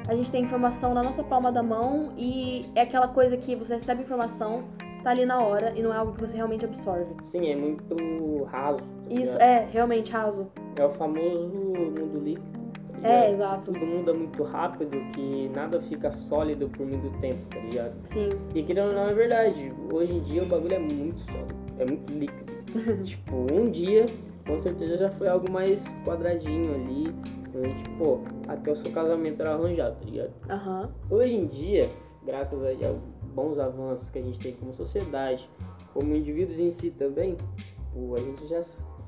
A 0.07 0.15
gente 0.15 0.31
tem 0.31 0.43
informação 0.43 0.93
na 0.95 1.03
nossa 1.03 1.23
palma 1.23 1.51
da 1.51 1.61
mão 1.61 2.13
e 2.17 2.65
é 2.75 2.81
aquela 2.81 3.07
coisa 3.07 3.37
que 3.37 3.55
você 3.55 3.75
recebe 3.75 4.01
informação, 4.01 4.63
tá 5.03 5.11
ali 5.11 5.25
na 5.25 5.39
hora 5.39 5.71
e 5.75 5.83
não 5.83 5.93
é 5.93 5.97
algo 5.97 6.13
que 6.13 6.21
você 6.21 6.35
realmente 6.35 6.65
absorve. 6.65 7.13
Sim, 7.21 7.47
é 7.47 7.55
muito 7.55 8.43
raso. 8.45 8.79
tá 8.79 9.13
Isso 9.13 9.37
é 9.37 9.67
realmente 9.71 10.11
raso. 10.11 10.47
É 10.75 10.83
o 10.83 10.89
famoso 10.93 11.47
mundo 11.47 12.19
líquido. 12.23 12.62
É, 13.03 13.31
ligado? 13.31 13.33
exato. 13.33 13.71
Tudo 13.71 13.85
muda 13.85 14.13
muito 14.13 14.43
rápido, 14.43 14.97
que 15.13 15.49
nada 15.53 15.81
fica 15.81 16.11
sólido 16.11 16.69
por 16.69 16.85
muito 16.85 17.09
tempo, 17.19 17.45
tá 17.49 17.59
ligado? 17.59 17.93
Sim. 18.11 18.29
E 18.55 18.63
querendo 18.63 18.87
ou 18.89 18.93
não, 18.93 19.09
é 19.09 19.13
verdade. 19.13 19.73
Hoje 19.91 20.13
em 20.13 20.23
dia 20.23 20.43
o 20.43 20.45
bagulho 20.45 20.73
é 20.73 20.79
muito 20.79 21.19
sólido, 21.31 21.55
é 21.79 21.85
muito 21.85 22.13
líquido. 22.13 22.53
tipo, 23.03 23.35
um 23.53 23.69
dia, 23.69 24.05
com 24.47 24.59
certeza 24.59 24.97
já 24.97 25.09
foi 25.11 25.27
algo 25.27 25.51
mais 25.51 25.85
quadradinho 26.05 26.73
ali. 26.73 27.13
onde, 27.55 27.83
Tipo, 27.83 28.21
até 28.47 28.71
o 28.71 28.75
seu 28.75 28.91
casamento 28.91 29.41
era 29.41 29.53
arranjado, 29.53 29.95
tá 29.99 30.05
ligado? 30.05 30.31
Aham. 30.49 30.89
Hoje 31.09 31.35
em 31.35 31.45
dia, 31.47 31.89
graças 32.25 32.63
aí 32.63 32.83
ao 32.85 32.95
bons 33.33 33.57
avanços 33.57 34.09
que 34.09 34.19
a 34.19 34.21
gente 34.21 34.39
tem 34.39 34.53
como 34.53 34.73
sociedade, 34.73 35.49
como 35.93 36.15
indivíduos 36.15 36.59
em 36.59 36.71
si 36.71 36.91
também, 36.91 37.35
tipo, 37.57 38.15
a 38.15 38.19
gente 38.19 38.47
já. 38.47 38.61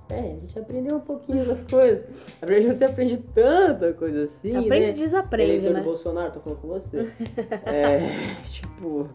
É, 0.10 0.20
a 0.20 0.40
gente 0.40 0.60
aprendeu 0.60 0.98
um 0.98 1.02
pouquinho 1.02 1.46
das 1.46 1.62
coisas. 1.70 2.06
A 2.42 2.46
gente 2.46 2.68
não 2.68 2.78
tem 2.78 2.88
aprendido 2.88 3.24
tanta 3.34 3.94
coisa 3.94 4.24
assim. 4.24 4.56
Aprende 4.56 4.86
né? 4.86 4.90
e 4.92 4.94
desaprende, 4.94 5.52
Eleitor 5.52 5.74
né? 5.74 5.80
do 5.80 5.86
Bolsonaro, 5.86 6.32
tô 6.32 6.40
falando 6.40 6.62
com 6.62 6.68
você. 6.68 7.12
é, 7.66 8.36
tipo, 8.46 9.10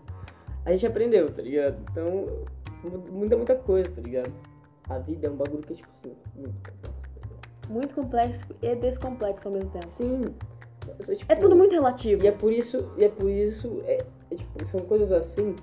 a 0.64 0.73
gente 0.73 0.87
aprendeu, 0.87 1.30
tá 1.32 1.42
ligado? 1.42 1.78
Então, 1.90 2.26
muda 3.11 3.37
muita 3.37 3.54
coisa, 3.54 3.90
tá 3.90 4.00
ligado? 4.00 4.32
A 4.88 4.99
vida 4.99 5.28
é 5.28 5.30
um 5.30 5.37
bagulho 5.37 5.62
que 5.62 5.75
é, 5.75 5.76
tipo 5.76 5.88
assim, 5.90 6.16
muito 6.35 6.59
complexo, 6.64 7.20
tá? 7.20 7.68
Muito 7.68 7.94
complexo 7.94 8.47
e 8.62 8.75
descomplexo 8.75 9.49
ao 9.49 9.54
mesmo 9.54 9.70
tempo. 9.70 9.88
Sim. 9.97 10.35
É, 10.88 11.14
tipo, 11.14 11.32
É 11.32 11.37
tudo 11.37 11.54
muito 11.54 11.73
relativo. 11.73 12.25
E 12.25 12.26
é 12.26 12.32
por 12.32 12.52
isso, 12.52 12.90
e 12.97 13.04
é 13.04 13.09
por 13.09 13.30
isso, 13.30 13.80
é, 13.85 13.99
é, 14.30 14.35
tipo, 14.35 14.68
são 14.68 14.80
coisas 14.80 15.12
assim 15.12 15.54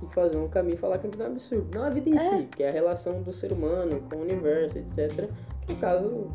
que 0.00 0.06
fazem 0.14 0.40
um 0.40 0.48
caminho 0.48 0.76
falar 0.78 0.98
que 0.98 1.06
é 1.06 1.22
um 1.22 1.26
absurdo. 1.26 1.66
Não 1.74 1.84
a 1.84 1.90
vida 1.90 2.08
em 2.10 2.16
É. 2.16 2.38
si, 2.38 2.44
que 2.56 2.62
é 2.62 2.68
a 2.68 2.72
relação 2.72 3.22
do 3.22 3.32
ser 3.32 3.52
humano 3.52 4.00
com 4.10 4.16
o 4.16 4.22
universo, 4.22 4.78
etc. 4.78 5.28
Que 5.62 5.72
no 5.72 5.78
caso 5.80 6.26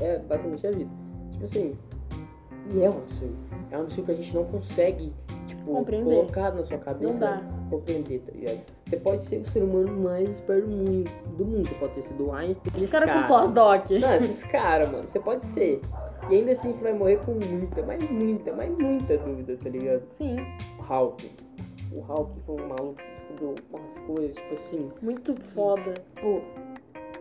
é 0.00 0.18
basicamente 0.18 0.66
a 0.66 0.70
vida. 0.70 0.90
Tipo 1.32 1.44
assim, 1.44 1.76
e 2.74 2.82
é 2.82 2.88
um 2.90 2.98
absurdo. 2.98 3.36
É 3.70 3.78
um 3.78 3.80
absurdo 3.82 4.06
que 4.06 4.12
a 4.12 4.14
gente 4.16 4.34
não 4.34 4.44
consegue, 4.44 5.12
tipo, 5.46 5.64
Compreender. 5.72 6.14
colocar 6.14 6.52
na 6.52 6.64
sua 6.64 6.78
cabeça. 6.78 7.12
Não 7.12 7.18
dá. 7.18 7.42
Compreender, 7.70 8.20
tá 8.20 8.32
ligado? 8.32 8.60
Você 8.88 8.96
pode 8.96 9.22
ser 9.22 9.36
o 9.38 9.46
ser 9.46 9.62
humano 9.62 9.92
mais 10.00 10.28
esperto 10.28 10.66
do 10.66 10.76
mundo. 10.76 11.10
Do 11.36 11.44
mundo. 11.44 11.68
Você 11.68 11.74
pode 11.76 11.92
ter 11.94 12.02
sido 12.02 12.26
o 12.26 12.32
Einstein. 12.32 12.62
Esse 12.66 12.68
aqueles 12.86 12.90
cara 12.90 13.06
com 13.06 13.12
caras. 13.12 13.28
pós-doc. 13.28 13.90
Não, 13.90 14.14
esses 14.14 14.42
caras, 14.44 14.90
mano, 14.90 15.04
você 15.04 15.20
pode 15.20 15.46
ser. 15.46 15.80
E 16.28 16.34
ainda 16.34 16.52
assim 16.52 16.72
você 16.72 16.82
vai 16.82 16.92
morrer 16.92 17.16
com 17.24 17.32
muita, 17.32 17.82
mas 17.82 18.02
muita, 18.10 18.52
mas 18.52 18.70
muita 18.78 19.16
dúvida, 19.18 19.56
tá 19.56 19.68
ligado? 19.70 20.02
Sim, 20.18 20.36
Hawking. 20.88 21.30
O 21.92 22.02
Hawking 22.06 22.40
foi 22.46 22.54
um 22.62 22.68
maluco 22.68 22.94
que 22.94 23.10
descobriu 23.10 23.54
umas 23.72 23.98
coisas, 24.06 24.36
tipo 24.36 24.54
assim, 24.54 24.92
muito 25.02 25.34
foda. 25.54 25.94
pô, 26.20 26.40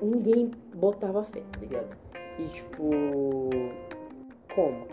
ninguém 0.01 0.51
botava 0.75 1.23
fé, 1.23 1.41
tá 1.51 1.59
ligado? 1.59 1.97
E 2.37 2.47
tipo. 2.49 3.49
Como? 4.53 4.87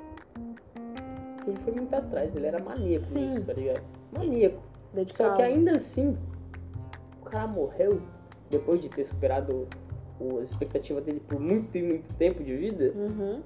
Ele 1.47 1.57
foi 1.63 1.73
muito 1.75 1.95
atrás, 1.95 2.35
ele 2.35 2.47
era 2.47 2.63
maníaco 2.63 3.07
Sim. 3.07 3.29
nisso, 3.29 3.47
tá 3.47 3.53
ligado? 3.53 3.83
Maníaco. 4.13 4.57
Só 4.59 4.95
Dedicado. 4.95 5.37
que 5.37 5.43
ainda 5.43 5.77
assim, 5.77 6.17
o 7.21 7.25
cara 7.27 7.47
morreu 7.47 8.01
depois 8.51 8.81
de 8.81 8.89
ter 8.89 9.05
superado 9.05 9.69
o- 10.19 10.39
as 10.39 10.51
expectativas 10.51 11.05
dele 11.05 11.21
por 11.21 11.39
muito 11.39 11.77
e 11.77 11.83
muito 11.83 12.13
tempo 12.15 12.43
de 12.43 12.57
vida. 12.57 12.93
Uhum. 12.97 13.43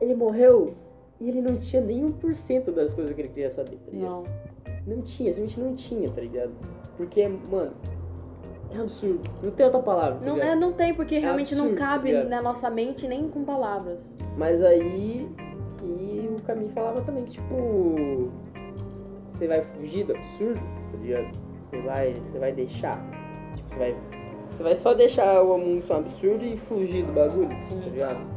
Ele 0.00 0.14
morreu 0.14 0.74
e 1.20 1.28
ele 1.28 1.40
não 1.42 1.58
tinha 1.58 1.82
nem 1.82 2.02
1% 2.04 2.72
das 2.72 2.92
coisas 2.94 3.14
que 3.14 3.20
ele 3.20 3.28
queria 3.28 3.50
saber, 3.50 3.76
tá 3.84 3.90
ligado? 3.92 4.10
Não. 4.10 4.22
Não 4.86 5.02
tinha, 5.02 5.32
simplesmente 5.32 5.60
não 5.60 5.74
tinha, 5.74 6.08
tá 6.08 6.20
ligado? 6.20 6.52
Porque, 6.96 7.26
mano, 7.26 7.72
é 8.70 8.78
absurdo. 8.78 9.28
Não 9.42 9.50
tem 9.50 9.66
outra 9.66 9.82
palavra, 9.82 10.14
tá 10.14 10.24
Não, 10.24 10.38
é, 10.38 10.54
não 10.54 10.72
tem, 10.72 10.94
porque 10.94 11.18
realmente 11.18 11.54
não 11.54 11.64
absurdo, 11.64 11.78
cabe 11.78 12.12
tá 12.12 12.24
na 12.24 12.42
nossa 12.42 12.70
mente 12.70 13.06
nem 13.08 13.28
com 13.28 13.44
palavras. 13.44 14.16
Mas 14.36 14.62
aí 14.62 15.28
que 15.78 16.30
o 16.30 16.42
caminho 16.42 16.70
falava 16.70 17.00
também 17.02 17.24
que, 17.24 17.32
tipo, 17.32 18.30
você 19.32 19.46
vai 19.46 19.62
fugir 19.62 20.04
do 20.04 20.16
absurdo, 20.16 20.60
tá 20.92 20.98
ligado? 20.98 21.38
Você 21.70 21.80
vai, 21.82 22.14
você 22.14 22.38
vai 22.38 22.52
deixar. 22.52 22.98
Tipo, 23.56 23.68
você 23.68 23.78
vai. 23.78 23.96
Você 24.50 24.62
vai 24.62 24.76
só 24.76 24.94
deixar 24.94 25.42
o 25.42 25.58
mundo 25.58 25.84
um 25.90 25.96
absurdo 25.96 26.44
e 26.44 26.56
fugir 26.56 27.04
do 27.04 27.12
bagulho, 27.12 27.48
tá 27.48 27.74
ligado? 27.74 28.35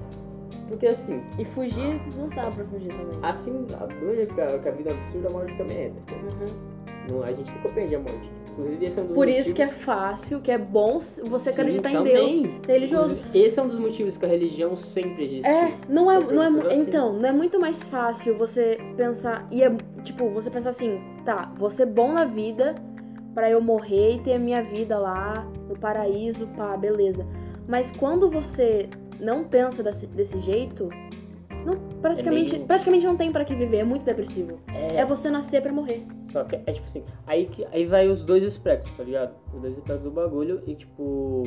Porque 0.69 0.87
assim, 0.87 1.21
E 1.37 1.45
fugir, 1.45 2.01
não 2.15 2.29
dá 2.29 2.49
pra 2.51 2.63
fugir 2.65 2.89
também. 2.89 3.19
assim, 3.23 3.65
a 3.79 3.85
doida 3.85 4.25
que 4.25 4.41
a, 4.41 4.59
que 4.59 4.69
a 4.69 4.71
vida 4.71 4.89
é 4.91 4.93
absurda, 4.93 5.27
a 5.27 5.31
morte 5.31 5.57
também 5.57 5.77
é, 5.77 5.91
tá 6.05 6.15
ligado? 6.15 6.41
Uhum. 6.41 6.79
Não, 7.11 7.23
a 7.23 7.31
gente 7.31 7.51
não 7.51 7.57
compreende 7.61 7.95
a 7.95 7.99
morte. 7.99 8.29
Inclusive, 8.51 8.85
esse 8.85 8.99
é 8.99 9.01
um 9.01 9.05
dos 9.05 9.15
Por 9.15 9.25
motivos... 9.25 9.45
isso 9.47 9.55
que 9.55 9.61
é 9.61 9.67
fácil, 9.67 10.41
que 10.41 10.51
é 10.51 10.57
bom 10.57 10.99
você 10.99 11.51
Sim, 11.51 11.61
acreditar 11.61 11.89
em 11.91 11.93
também. 11.93 12.43
Deus, 12.43 12.55
ser 12.65 12.71
religioso. 12.73 13.17
Esse 13.33 13.59
é 13.59 13.63
um 13.63 13.67
dos 13.67 13.79
motivos 13.79 14.17
que 14.17 14.25
a 14.25 14.27
religião 14.27 14.77
sempre 14.77 15.25
existiu. 15.25 15.49
É, 15.51 15.73
não 15.87 16.11
é, 16.11 16.19
não 16.19 16.43
é, 16.43 16.47
assim. 16.67 16.81
então, 16.81 17.13
não 17.13 17.29
é 17.29 17.31
muito 17.31 17.59
mais 17.59 17.81
fácil 17.83 18.37
você 18.37 18.77
pensar, 18.97 19.47
e 19.49 19.63
é, 19.63 19.73
tipo, 20.03 20.29
você 20.29 20.49
pensar 20.49 20.71
assim, 20.71 20.99
tá, 21.25 21.51
vou 21.57 21.69
ser 21.69 21.85
bom 21.85 22.11
na 22.11 22.25
vida 22.25 22.75
pra 23.33 23.49
eu 23.49 23.61
morrer 23.61 24.15
e 24.15 24.19
ter 24.19 24.33
a 24.33 24.39
minha 24.39 24.61
vida 24.61 24.99
lá 24.99 25.47
no 25.69 25.77
paraíso, 25.79 26.45
pá, 26.57 26.75
beleza. 26.75 27.25
Mas 27.67 27.91
quando 27.91 28.29
você 28.29 28.89
não 29.19 29.43
pensa 29.43 29.83
desse, 29.83 30.07
desse 30.07 30.39
jeito, 30.39 30.89
não, 31.65 31.77
praticamente, 32.01 32.53
meio- 32.53 32.65
praticamente 32.65 33.05
não 33.05 33.17
tem 33.17 33.31
pra 33.31 33.43
que 33.43 33.53
viver, 33.53 33.77
é 33.77 33.83
muito 33.83 34.03
depressivo. 34.05 34.59
É, 34.73 34.97
É 34.97 35.05
você 35.05 35.29
nascer 35.29 35.61
pra 35.61 35.71
morrer. 35.73 36.05
Só 36.31 36.43
que 36.43 36.55
é 36.55 36.71
tipo 36.71 36.85
assim, 36.85 37.03
aí, 37.27 37.47
que, 37.47 37.65
aí 37.65 37.85
vai 37.85 38.07
os 38.07 38.23
dois 38.23 38.43
espectros, 38.43 38.95
tá 38.95 39.03
ligado? 39.03 39.33
Os 39.53 39.61
dois 39.61 39.73
espectros 39.73 40.03
do 40.03 40.11
bagulho 40.11 40.61
e 40.65 40.75
tipo, 40.75 41.43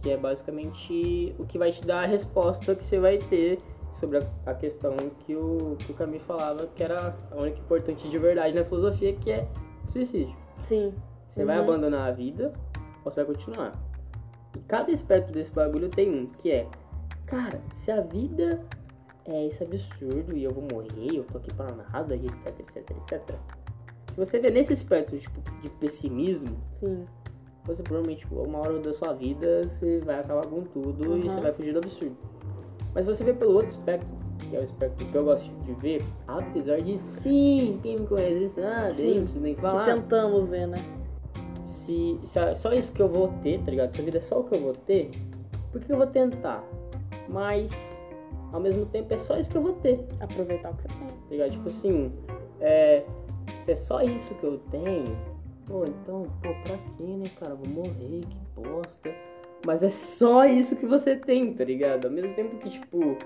que 0.00 0.10
é 0.10 0.16
basicamente 0.16 1.34
o 1.38 1.44
que 1.44 1.58
vai 1.58 1.72
te 1.72 1.80
dar 1.86 2.04
a 2.04 2.06
resposta 2.06 2.74
que 2.74 2.84
você 2.84 2.98
vai 3.00 3.18
ter 3.18 3.58
sobre 3.94 4.18
a, 4.18 4.22
a 4.46 4.54
questão 4.54 4.96
que 5.26 5.34
o, 5.34 5.76
que 5.80 5.90
o 5.90 5.94
Camus 5.94 6.22
falava, 6.22 6.68
que 6.76 6.82
era 6.84 7.16
a 7.32 7.36
única 7.36 7.58
importante 7.58 8.08
de 8.08 8.18
verdade 8.18 8.54
na 8.54 8.64
filosofia, 8.64 9.12
que 9.14 9.30
é 9.32 9.46
suicídio. 9.92 10.36
Sim. 10.62 10.94
Você 11.32 11.44
vai 11.44 11.56
Uhum. 11.58 11.64
abandonar 11.64 12.08
a 12.08 12.12
vida 12.12 12.52
ou 13.04 13.10
você 13.10 13.24
vai 13.24 13.34
continuar? 13.34 13.72
E 14.56 14.60
cada 14.60 14.90
espectro 14.92 15.32
desse 15.32 15.52
bagulho 15.52 15.88
tem 15.88 16.08
um, 16.08 16.26
que 16.26 16.50
é, 16.50 16.66
cara, 17.28 17.60
se 17.74 17.90
a 17.90 18.00
vida 18.00 18.60
é 19.24 19.46
esse 19.46 19.62
absurdo 19.62 20.36
e 20.36 20.44
eu 20.44 20.52
vou 20.52 20.64
morrer, 20.72 21.16
eu 21.18 21.24
tô 21.24 21.38
aqui 21.38 21.52
pra 21.54 21.70
nada, 21.72 22.16
e 22.16 22.24
etc, 22.26 22.60
etc, 22.60 22.90
etc. 22.90 23.36
Se 24.10 24.16
você 24.16 24.38
vê 24.38 24.50
nesse 24.50 24.72
espectro 24.72 25.18
tipo, 25.18 25.40
de 25.62 25.68
pessimismo, 25.70 26.56
Sim. 26.80 27.04
você 27.66 27.82
provavelmente 27.82 28.26
uma 28.30 28.58
hora 28.58 28.78
da 28.80 28.92
sua 28.94 29.12
vida 29.12 29.62
você 29.64 30.00
vai 30.00 30.20
acabar 30.20 30.46
com 30.46 30.62
tudo 30.62 31.04
e 31.04 31.08
Uhum. 31.08 31.22
você 31.34 31.40
vai 31.40 31.52
fugir 31.52 31.72
do 31.72 31.78
absurdo. 31.80 32.16
Mas 32.94 33.04
se 33.04 33.14
você 33.14 33.24
vê 33.24 33.32
pelo 33.34 33.52
outro 33.52 33.68
espectro, 33.68 34.08
que 34.48 34.56
é 34.56 34.60
o 34.60 34.64
espectro 34.64 35.06
que 35.06 35.14
eu 35.14 35.24
gosto 35.24 35.50
de 35.64 35.72
ver, 35.74 36.02
apesar 36.26 36.80
de 36.80 36.98
sim, 36.98 37.78
quem 37.82 37.98
me 37.98 38.06
conhece 38.06 38.48
sabe, 38.54 38.96
Sim. 38.96 39.08
não 39.14 39.22
preciso 39.24 39.40
nem 39.40 39.54
Que 39.54 39.60
falar 39.60 39.94
tentamos 39.94 40.48
ver, 40.48 40.66
né? 40.66 40.78
se, 41.66 42.18
se 42.24 42.38
é 42.38 42.54
só 42.54 42.72
isso 42.72 42.92
que 42.92 43.00
eu 43.02 43.08
vou 43.08 43.28
ter, 43.42 43.60
tá 43.62 43.70
ligado? 43.70 43.94
Se 43.94 44.00
a 44.00 44.04
vida 44.04 44.18
é 44.18 44.22
só 44.22 44.40
o 44.40 44.44
que 44.44 44.56
eu 44.56 44.60
vou 44.60 44.72
ter, 44.72 45.10
por 45.70 45.80
que 45.82 45.92
eu 45.92 45.96
vou 45.98 46.06
tentar? 46.06 46.64
Mas, 47.28 47.70
ao 48.52 48.60
mesmo 48.60 48.86
tempo, 48.86 49.12
é 49.14 49.18
só 49.18 49.36
isso 49.38 49.50
que 49.50 49.56
eu 49.56 49.62
vou 49.62 49.74
ter, 49.74 50.04
Aproveitar 50.20 50.70
o 50.70 50.74
que 50.76 50.82
você 50.82 50.88
tem. 50.88 51.06
tá 51.08 51.14
ligado? 51.30 51.50
Tipo 51.52 51.68
assim, 51.68 52.12
é, 52.60 53.04
se 53.64 53.72
é 53.72 53.76
só 53.76 54.00
isso 54.02 54.34
que 54.36 54.44
eu 54.44 54.58
tenho, 54.70 55.04
pô, 55.66 55.84
então, 55.84 56.22
pô, 56.42 56.48
pra 56.64 56.76
quê, 56.96 57.02
né, 57.04 57.26
cara? 57.40 57.54
Vou 57.54 57.68
morrer, 57.68 58.20
que 58.20 58.60
bosta. 58.60 59.10
Mas 59.66 59.82
é 59.82 59.90
só 59.90 60.44
isso 60.46 60.74
que 60.76 60.86
você 60.86 61.16
tem, 61.16 61.52
tá 61.52 61.64
ligado? 61.64 62.06
Ao 62.06 62.10
mesmo 62.10 62.32
tempo 62.34 62.56
que, 62.58 62.70
tipo, 62.70 63.16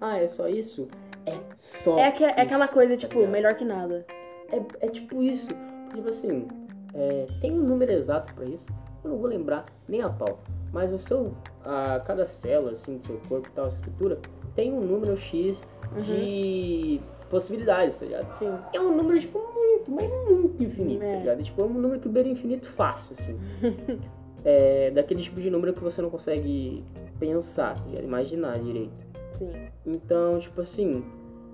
ah, 0.00 0.18
é 0.18 0.28
só 0.28 0.48
isso? 0.48 0.88
É 1.26 1.38
só 1.58 1.98
É, 1.98 2.06
aque- 2.06 2.24
é 2.24 2.40
aquela 2.40 2.66
coisa, 2.68 2.94
tá 2.94 3.00
tipo, 3.00 3.16
ligado? 3.16 3.32
melhor 3.32 3.54
que 3.54 3.64
nada. 3.64 4.06
É, 4.50 4.86
é 4.86 4.88
tipo 4.88 5.22
isso. 5.22 5.48
Tipo 5.94 6.08
assim, 6.08 6.48
é, 6.94 7.26
tem 7.40 7.52
um 7.52 7.62
número 7.62 7.92
exato 7.92 8.34
pra 8.34 8.44
isso. 8.44 8.66
Eu 9.04 9.10
não 9.10 9.18
vou 9.18 9.26
lembrar 9.28 9.64
nem 9.88 10.02
a 10.02 10.08
pau. 10.10 10.40
Mas 10.72 10.92
o 10.92 10.98
seu. 10.98 11.32
A, 11.64 12.00
cada 12.00 12.26
célula, 12.26 12.72
assim, 12.72 12.98
do 12.98 13.04
seu 13.04 13.20
corpo 13.28 13.48
e 13.48 13.52
tal, 13.52 13.68
estrutura, 13.68 14.18
tem 14.54 14.72
um 14.72 14.80
número 14.80 15.16
X 15.16 15.62
Uhum. 15.96 16.02
de 16.02 17.00
possibilidades, 17.28 17.98
tá 17.98 18.06
ligado? 18.06 18.38
Sim. 18.38 18.52
É 18.72 18.80
um 18.80 18.96
número, 18.96 19.18
tipo, 19.18 19.38
muito, 19.40 19.90
mas 19.90 20.08
muito 20.30 20.62
infinito, 20.62 21.02
É. 21.02 21.12
tá 21.14 21.18
ligado? 21.18 21.40
É, 21.40 21.42
tipo, 21.42 21.60
é 21.60 21.64
um 21.64 21.68
número 21.74 22.00
que 22.00 22.08
beira 22.08 22.28
infinito 22.28 22.70
fácil, 22.70 23.12
assim. 23.18 23.36
é 24.44 24.90
daquele 24.92 25.22
tipo 25.22 25.40
de 25.40 25.50
número 25.50 25.72
que 25.72 25.80
você 25.80 26.00
não 26.00 26.10
consegue 26.10 26.84
pensar, 27.18 27.74
tá 27.74 27.84
ligado? 27.86 28.04
imaginar 28.04 28.58
direito. 28.60 28.92
Sim. 29.38 29.52
Então, 29.86 30.38
tipo 30.38 30.60
assim, 30.60 31.04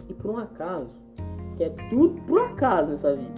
e 0.09 0.13
por 0.15 0.31
um 0.33 0.39
acaso, 0.39 0.91
que 1.57 1.65
é 1.65 1.71
tudo 1.89 2.21
por 2.23 2.41
acaso 2.41 2.91
nessa 2.91 3.15
vida, 3.17 3.33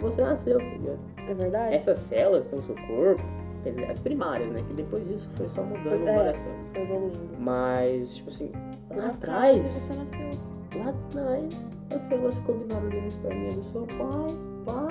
você 0.00 0.22
nasceu, 0.22 0.58
tá 0.58 0.64
ligado? 0.64 0.98
É 1.28 1.34
verdade? 1.34 1.74
Essas 1.74 1.98
células 1.98 2.44
estão 2.44 2.58
no 2.58 2.64
seu 2.66 2.74
corpo, 2.86 3.22
quer 3.62 3.70
dizer, 3.70 3.90
as 3.90 4.00
primárias, 4.00 4.50
né? 4.50 4.60
Que 4.66 4.74
depois 4.74 5.06
disso 5.08 5.28
foi 5.36 5.48
só 5.48 5.62
mudando 5.62 6.06
É. 6.08 6.34
células. 6.34 6.70
Foi 6.72 6.82
evoluindo. 6.82 7.36
Mas, 7.38 8.14
tipo 8.16 8.30
assim, 8.30 8.52
lá 8.94 9.06
atrás, 9.06 9.62
Você 9.62 9.94
nasceu. 9.94 10.30
lá 10.76 10.90
atrás, 10.90 11.66
as 11.94 12.02
células 12.02 12.38
combinaram 12.40 12.86
ali 12.86 13.00
no 13.00 13.08
esperminha 13.08 13.52
do 13.52 13.64
seu 13.72 13.86
pai, 13.86 14.34
pá, 14.64 14.88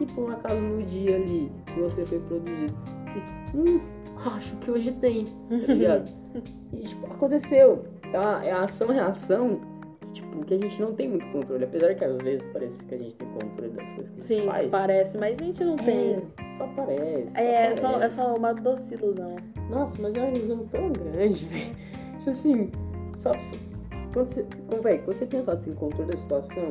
e 0.00 0.06
por 0.06 0.28
um 0.28 0.32
acaso 0.32 0.60
no 0.60 0.82
dia 0.84 1.16
ali 1.16 1.50
que 1.66 1.80
você 1.80 2.06
foi 2.06 2.18
produzido, 2.20 2.74
hum, 3.54 3.80
acho 4.36 4.56
que 4.56 4.70
hoje 4.70 4.92
tem, 4.92 5.24
tá 5.26 5.30
ligado? 5.72 6.10
E 6.72 6.78
tipo, 6.80 7.06
aconteceu. 7.06 7.84
É 8.12 8.18
uma, 8.18 8.44
é 8.44 8.50
a 8.52 8.64
ação-reação 8.64 9.60
tipo, 10.12 10.44
que 10.44 10.54
a 10.54 10.58
gente 10.58 10.80
não 10.80 10.94
tem 10.94 11.08
muito 11.08 11.26
controle. 11.32 11.64
Apesar 11.64 11.94
que 11.94 12.04
às 12.04 12.18
vezes 12.22 12.46
parece 12.52 12.84
que 12.84 12.94
a 12.94 12.98
gente 12.98 13.14
tem 13.16 13.28
controle 13.28 13.70
das 13.72 13.90
coisas 13.92 14.10
que 14.10 14.20
a 14.20 14.22
Sim, 14.24 14.34
gente 14.36 14.46
faz. 14.46 14.70
parece, 14.70 15.18
mas 15.18 15.40
a 15.40 15.44
gente 15.44 15.64
não 15.64 15.76
tem. 15.76 16.14
É, 16.14 16.22
só 16.56 16.66
parece. 16.76 17.30
É, 17.34 17.74
só 17.74 17.80
só, 17.80 17.88
é 17.88 17.92
parece. 17.92 18.16
só 18.16 18.34
uma 18.36 18.52
doce 18.54 18.94
ilusão. 18.94 19.36
Nossa, 19.70 20.02
mas 20.02 20.14
é 20.14 20.20
uma 20.20 20.36
ilusão 20.36 20.66
tão 20.70 20.92
grande, 20.92 21.44
velho. 21.46 21.76
Tipo 22.18 22.30
assim, 22.30 22.70
só, 23.16 23.32
só- 23.34 23.56
quando 24.12 24.28
você, 24.28 24.46
como, 24.68 24.82
véi, 24.82 24.98
quando 24.98 25.18
você 25.18 25.26
pensa 25.26 25.52
assim, 25.52 25.72
controle 25.74 26.10
da 26.12 26.18
situação, 26.18 26.68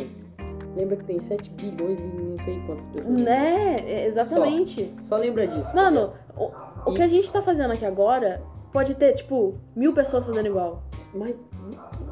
lembra 0.76 0.98
que 0.98 1.06
tem 1.06 1.20
7 1.22 1.50
bilhões 1.52 1.98
e 2.00 2.04
não 2.04 2.38
sei 2.44 2.60
quantas 2.66 2.86
pessoas. 2.88 3.22
Né? 3.22 3.76
É, 3.88 4.08
Exatamente. 4.08 4.94
Só 5.06 5.16
lembra 5.18 5.48
disso. 5.48 5.74
Mano, 5.76 6.12
o, 6.38 6.52
o 6.90 6.94
que 6.94 7.02
a 7.02 7.08
gente 7.08 7.32
tá 7.32 7.42
fazendo 7.42 7.72
aqui 7.72 7.86
agora 7.86 8.42
pode 8.74 8.94
ter, 8.96 9.14
tipo, 9.14 9.56
mil 9.76 9.94
pessoas 9.94 10.26
fazendo 10.26 10.46
igual. 10.48 10.84
Mas 11.14 11.34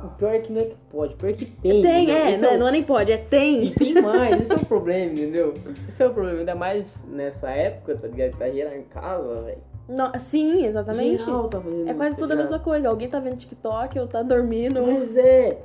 o 0.05 0.09
pior 0.17 0.33
é 0.35 0.39
que 0.39 0.51
não 0.51 0.61
é 0.61 0.65
que 0.65 0.75
pode, 0.89 1.13
o 1.13 1.17
pior 1.17 1.29
é 1.29 1.33
que 1.33 1.45
tem. 1.45 1.81
Tem, 1.81 2.03
entendeu? 2.03 2.15
é, 2.15 2.31
Esse 2.31 2.41
né? 2.41 2.55
o- 2.55 2.59
não 2.59 2.67
é 2.67 2.71
nem 2.71 2.83
pode, 2.83 3.11
é 3.11 3.15
E 3.15 3.25
tem. 3.25 3.73
tem 3.73 3.93
mais, 4.01 4.41
esse 4.41 4.53
é 4.53 4.55
o 4.55 4.65
problema, 4.65 5.11
entendeu? 5.13 5.53
Esse 5.89 6.03
é 6.03 6.07
o 6.07 6.13
problema, 6.13 6.39
ainda 6.39 6.55
mais 6.55 7.03
nessa 7.07 7.49
época, 7.49 7.95
tá 7.97 8.07
ligado? 8.07 8.37
Tá 8.37 8.49
geral 8.49 8.73
em 8.75 8.83
casa, 8.83 9.41
velho. 9.41 9.57
Não, 9.89 10.11
sim, 10.19 10.65
exatamente. 10.65 11.23
Geral 11.23 11.47
tá 11.47 11.61
É 11.85 11.93
quase 11.93 12.11
isso, 12.11 12.19
tudo 12.19 12.33
a 12.33 12.35
tá 12.35 12.41
mesma 12.41 12.59
coisa. 12.59 12.89
Alguém 12.89 13.09
tá 13.09 13.19
vendo 13.19 13.37
TikTok 13.37 13.97
ou 13.99 14.07
tá 14.07 14.21
dormindo. 14.21 14.81
Mas 14.85 15.15
é, 15.15 15.59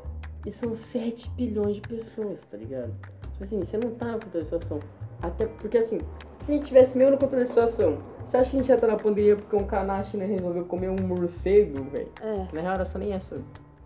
e 0.47 0.51
são 0.51 0.75
7 0.75 1.29
bilhões 1.31 1.77
de 1.77 1.81
pessoas, 1.83 2.41
tá 2.45 2.57
ligado? 2.57 2.93
Tipo 3.33 3.45
assim, 3.45 3.59
você 3.65 3.77
não 3.77 3.91
tá 3.91 4.07
no 4.07 4.13
controle 4.21 4.31
da 4.39 4.45
situação. 4.45 4.79
Até 5.21 5.47
porque 5.47 5.79
assim, 5.79 5.99
se 6.47 6.53
a 6.53 6.55
gente 6.55 6.67
tivesse 6.67 6.97
mesmo 6.97 7.13
no 7.13 7.19
controle 7.19 7.43
da 7.45 7.49
situação, 7.49 7.99
você 8.25 8.37
acha 8.37 8.51
que 8.51 8.57
a 8.57 8.59
gente 8.61 8.69
ia 8.69 8.75
estar 8.77 8.87
na 8.87 8.97
pandemia 8.97 9.35
porque 9.37 9.57
um 9.57 9.67
cara 9.67 9.85
na 9.85 10.03
China 10.05 10.25
resolveu 10.25 10.65
comer 10.67 10.89
um 10.89 11.05
morcego, 11.05 11.83
velho? 11.91 12.09
É. 12.23 12.47
Na 12.55 12.61
real, 12.61 12.75
essa 12.81 12.99
nem 12.99 13.13
essa. 13.13 13.37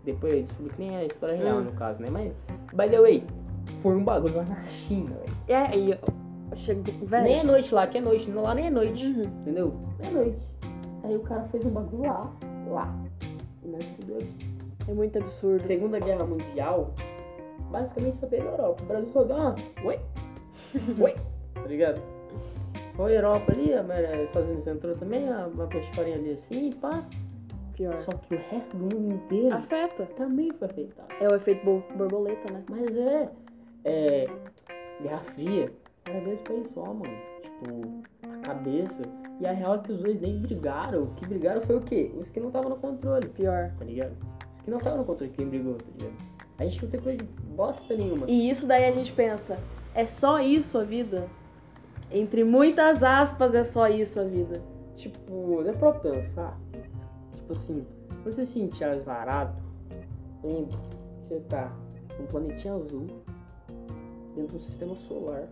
Depois 0.07 0.33
eu 0.33 0.43
descobri 0.43 0.73
que 0.73 0.79
nem 0.81 0.95
é 0.95 0.99
a 1.01 1.05
história 1.05 1.35
real, 1.35 1.57
Hum. 1.57 1.63
no 1.63 1.71
caso, 1.73 2.01
né? 2.01 2.07
Mas, 2.09 2.31
by 2.73 2.89
the 2.89 3.01
way, 3.01 3.23
foi 3.83 3.93
um 3.95 4.03
bagulho 4.03 4.37
lá 4.37 4.43
na 4.45 4.63
China, 4.65 5.11
velho. 5.15 5.37
É, 5.49 5.77
e 5.77 5.91
eu 5.91 5.97
chego, 6.55 6.81
velho. 7.05 7.23
Nem 7.25 7.39
é 7.39 7.43
noite 7.43 7.73
lá, 7.75 7.85
que 7.87 7.97
é 7.97 8.01
noite. 8.01 8.31
Lá 8.31 8.55
nem 8.55 8.67
é 8.67 8.69
noite. 8.69 9.05
Uhum. 9.05 9.21
Entendeu? 9.41 9.73
É 10.05 10.09
noite. 10.09 10.37
Aí 11.03 11.15
o 11.15 11.19
cara 11.19 11.43
fez 11.51 11.65
um 11.65 11.69
bagulho 11.71 12.03
lá. 12.09 12.31
Lá. 12.69 12.95
E 13.65 13.75
É 14.89 14.93
muito 14.93 15.17
absurdo. 15.19 15.67
Segunda 15.67 15.99
Guerra 15.99 16.23
Mundial, 16.25 16.93
basicamente 17.69 18.15
só 18.17 18.27
teve 18.27 18.47
a 18.47 18.51
Europa. 18.51 18.81
O 18.83 18.85
Brasil 18.87 19.09
só 19.11 19.23
deu 19.23 19.35
uma. 19.35 19.55
Oi? 19.83 19.99
Oi? 21.01 21.15
Tá 21.53 21.61
ligado? 21.67 22.01
Foi 22.95 23.11
a 23.11 23.15
Europa 23.19 23.51
ali, 23.51 23.73
a 23.73 23.81
América- 23.81 24.15
Estados 24.23 24.47
Unidos 24.49 24.67
entrou 24.67 24.95
também, 24.95 25.29
a- 25.29 25.47
uma 25.53 25.67
pestifarinha 25.67 26.15
ali 26.15 26.31
assim, 26.31 26.69
pá. 26.81 27.03
Pior. 27.77 27.95
Só 27.99 28.11
que 28.11 28.33
o 28.35 28.37
resto 28.49 28.75
do 28.75 28.83
mundo 28.95 29.13
inteiro 29.15 29.55
Afeta. 29.55 30.05
também 30.17 30.51
foi 30.53 30.67
afetado. 30.67 31.07
É 31.21 31.27
o 31.29 31.35
efeito 31.35 31.63
bo- 31.63 31.83
borboleta, 31.95 32.51
né? 32.51 32.63
Mas 32.69 32.95
é. 32.97 33.29
É. 33.85 34.27
Guerra 35.01 35.19
Fria 35.35 35.71
era 36.09 36.19
dois 36.21 36.39
países 36.41 36.71
só, 36.71 36.83
mano. 36.85 37.13
Tipo, 37.43 38.03
a 38.33 38.37
cabeça. 38.41 39.03
E 39.39 39.45
a 39.45 39.51
real 39.51 39.75
é 39.75 39.77
que 39.79 39.91
os 39.91 39.99
dois 40.01 40.19
nem 40.19 40.39
brigaram. 40.41 41.03
O 41.03 41.07
que 41.13 41.27
brigaram 41.27 41.61
foi 41.61 41.75
o 41.77 41.81
quê? 41.81 42.11
Os 42.19 42.29
que 42.29 42.39
não 42.39 42.47
estavam 42.47 42.69
no 42.71 42.77
controle, 42.77 43.27
Pior. 43.29 43.71
tá 43.77 43.85
ligado? 43.85 44.13
Os 44.51 44.59
que 44.59 44.71
não 44.71 44.79
estavam 44.79 44.97
no 44.99 45.05
controle, 45.05 45.31
quem 45.33 45.47
brigou, 45.47 45.75
tá 45.75 45.85
ligado? 45.99 46.17
A 46.57 46.63
gente 46.65 46.81
não 46.83 46.89
tem 46.89 46.99
coisa 46.99 47.17
de 47.19 47.23
bosta 47.55 47.95
nenhuma. 47.95 48.25
E 48.27 48.49
isso 48.49 48.65
daí 48.65 48.85
a 48.85 48.91
gente 48.91 49.13
pensa, 49.13 49.59
é 49.93 50.07
só 50.07 50.39
isso 50.39 50.79
a 50.79 50.83
vida? 50.83 51.27
Entre 52.11 52.43
muitas 52.43 53.03
aspas, 53.03 53.53
é 53.53 53.63
só 53.63 53.87
isso 53.87 54.19
a 54.19 54.23
vida. 54.23 54.59
Tipo, 54.95 55.61
é 55.67 55.71
pra 55.73 55.91
pensar. 55.91 56.57
Tipo 57.47 57.53
assim, 57.53 57.85
você 58.25 58.45
sentir 58.45 58.99
varado, 59.05 59.55
lembra 60.43 60.77
que 60.77 61.27
você 61.27 61.39
tá 61.47 61.73
num 62.19 62.25
planetinha 62.25 62.73
azul, 62.73 63.07
dentro 64.35 64.57
do 64.57 64.63
sistema 64.65 64.93
solar. 64.97 65.47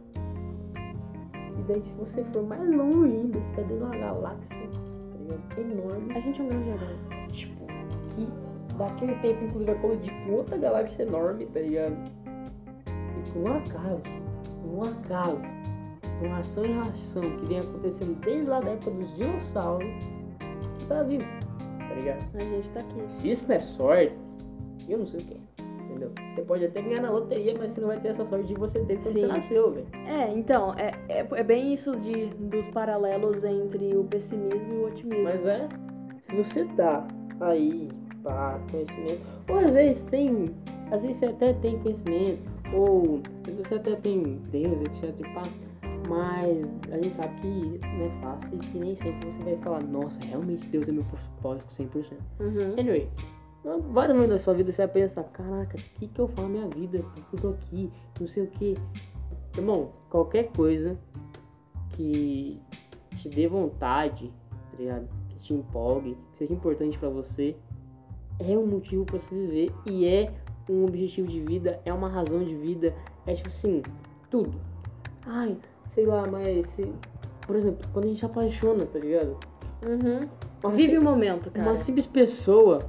E 1.58 1.62
daí 1.70 1.82
se 1.86 1.96
você 1.96 2.22
for 2.34 2.44
mais 2.44 2.70
longe 2.70 3.16
ainda, 3.16 3.40
você 3.40 3.50
tá 3.56 3.62
dentro 3.62 3.78
de 3.78 3.84
uma 3.84 3.98
galáxia, 3.98 4.48
tá? 4.50 5.62
Enorme. 5.62 6.14
A 6.14 6.20
gente 6.20 6.42
é 6.42 6.44
um 6.44 6.50
grande 6.50 6.70
herói. 6.70 6.98
Tipo, 7.32 7.66
que 8.10 8.76
daquele 8.78 9.16
tempo 9.22 9.46
inclusive 9.46 9.72
vai 9.72 9.82
colidir 9.82 10.26
com 10.26 10.34
outra 10.34 10.58
galáxia 10.58 11.04
enorme, 11.04 11.46
tá 11.46 11.62
ligado? 11.62 11.96
E 12.88 13.32
por 13.32 13.42
um 13.42 13.54
acaso, 13.54 14.02
por 14.62 14.70
um 14.70 14.84
acaso, 14.84 15.42
uma 16.22 16.40
ação 16.40 16.66
e 16.66 16.74
reação 16.74 17.22
que 17.22 17.46
vem 17.46 17.60
acontecendo 17.60 18.20
desde 18.20 18.50
lá 18.50 18.60
da 18.60 18.72
época 18.72 18.92
dos 18.92 19.16
dinossauros, 19.16 19.88
você 20.78 20.88
tá 20.88 21.04
vivo, 21.04 21.26
tá 21.96 22.00
ligado? 22.00 22.26
A 22.36 22.40
gente 22.40 22.70
tá 22.70 22.80
aqui. 22.82 23.14
Se 23.14 23.32
isso 23.32 23.46
não 23.48 23.56
é 23.56 23.60
sorte, 23.60 24.16
eu 24.88 25.00
não 25.00 25.08
sei 25.08 25.22
o 25.22 25.24
que 25.24 25.34
é. 25.34 25.64
Entendeu? 25.86 26.12
Você 26.34 26.42
pode 26.42 26.66
até 26.66 26.82
ganhar 26.82 27.02
na 27.02 27.10
loteria, 27.10 27.56
mas 27.58 27.74
você 27.74 27.82
não 27.82 27.88
vai 27.88 28.00
ter 28.00 28.10
essa 28.10 28.26
sorte 28.26 28.48
de 28.48 28.54
você 28.56 28.80
ter 28.82 28.98
quando 28.98 29.14
Sim. 29.14 29.20
você 29.22 29.28
nasceu, 29.28 29.72
velho. 29.72 29.88
É, 30.06 30.32
então, 30.34 30.74
é, 30.74 30.92
é, 31.08 31.26
é 31.32 31.44
bem 31.44 31.74
isso 31.74 31.96
de, 31.98 32.26
dos 32.26 32.68
paralelos 32.68 33.44
entre 33.44 33.96
o 33.96 34.04
pessimismo 34.04 34.74
e 34.74 34.78
o 34.78 34.88
otimismo. 34.88 35.24
Mas 35.24 35.46
é, 35.46 35.68
se 36.28 36.36
você 36.36 36.66
tá 36.76 37.08
aí 37.40 37.90
para 38.22 38.60
conhecimento, 38.70 39.22
ou 39.48 39.60
às 39.60 39.74
vezes 39.74 39.98
sem, 40.10 40.50
às 40.92 41.02
vezes 41.02 41.18
você 41.18 41.26
até 41.28 41.54
tem 41.54 41.80
conhecimento, 41.80 42.42
ou 42.74 43.22
às 43.48 43.56
vezes 43.56 43.68
você 43.68 43.76
até 43.76 43.96
tem 43.96 44.42
Deus, 44.52 44.82
etc. 44.82 45.34
pá, 45.34 45.44
mas 46.08 46.68
a 46.92 46.98
gente 46.98 47.16
sabe 47.16 47.42
que 47.42 47.80
não 47.98 48.06
é 48.06 48.22
fácil 48.22 48.56
e 48.56 48.60
que 48.60 48.80
nem 48.80 48.96
sempre 48.96 49.32
você 49.32 49.44
vai 49.44 49.58
falar, 49.58 49.84
nossa, 49.84 50.20
realmente 50.22 50.68
Deus 50.68 50.88
é 50.88 50.92
meu 50.92 51.04
propósito 51.06 51.74
100%. 51.74 52.14
Uhum. 52.40 52.80
Anyway, 52.80 53.10
vários 53.92 54.16
momentos 54.16 54.38
da 54.38 54.44
sua 54.44 54.54
vida 54.54 54.72
você 54.72 54.78
vai 54.78 54.88
pensar, 54.88 55.24
caraca, 55.26 55.78
o 55.78 56.00
que 56.00 56.08
que 56.08 56.20
eu 56.20 56.28
faço 56.30 56.44
na 56.44 56.50
minha 56.50 56.68
vida? 56.68 57.00
Por 57.00 57.14
que 57.14 57.36
eu 57.36 57.40
tô 57.40 57.50
aqui? 57.50 57.92
Não 58.20 58.28
sei 58.28 58.44
o 58.44 58.48
que. 58.48 58.76
Irmão, 59.58 59.92
qualquer 60.10 60.52
coisa 60.52 60.98
que 61.92 62.62
te 63.18 63.30
dê 63.30 63.48
vontade, 63.48 64.32
tá 64.72 64.78
ligado? 64.78 65.08
Que 65.30 65.40
te 65.40 65.54
empolgue, 65.54 66.18
que 66.32 66.38
seja 66.38 66.54
importante 66.54 66.98
pra 66.98 67.10
você, 67.10 67.56
é 68.40 68.58
um 68.58 68.68
motivo 68.68 69.06
pra 69.06 69.18
você 69.18 69.34
viver 69.34 69.72
e 69.90 70.06
é 70.06 70.32
um 70.70 70.86
objetivo 70.86 71.28
de 71.28 71.40
vida, 71.42 71.80
é 71.86 71.94
uma 71.94 72.10
razão 72.10 72.44
de 72.44 72.56
vida, 72.56 72.94
é 73.26 73.36
tipo 73.36 73.50
assim, 73.50 73.82
tudo. 74.30 74.60
Ai, 75.26 75.58
sei 75.96 76.06
lá, 76.06 76.26
mas 76.30 76.68
se, 76.72 76.92
por 77.48 77.56
exemplo, 77.56 77.88
quando 77.92 78.06
a 78.06 78.08
gente 78.10 78.26
apaixona, 78.26 78.86
tá 78.86 79.00
ligado? 79.00 79.38
Uhum. 79.82 80.28
Uma 80.64 80.74
Vive 80.76 80.98
o 80.98 81.04
momento, 81.04 81.50
cara. 81.50 81.70
uma 81.70 81.78
simples 81.78 82.06
pessoa 82.06 82.80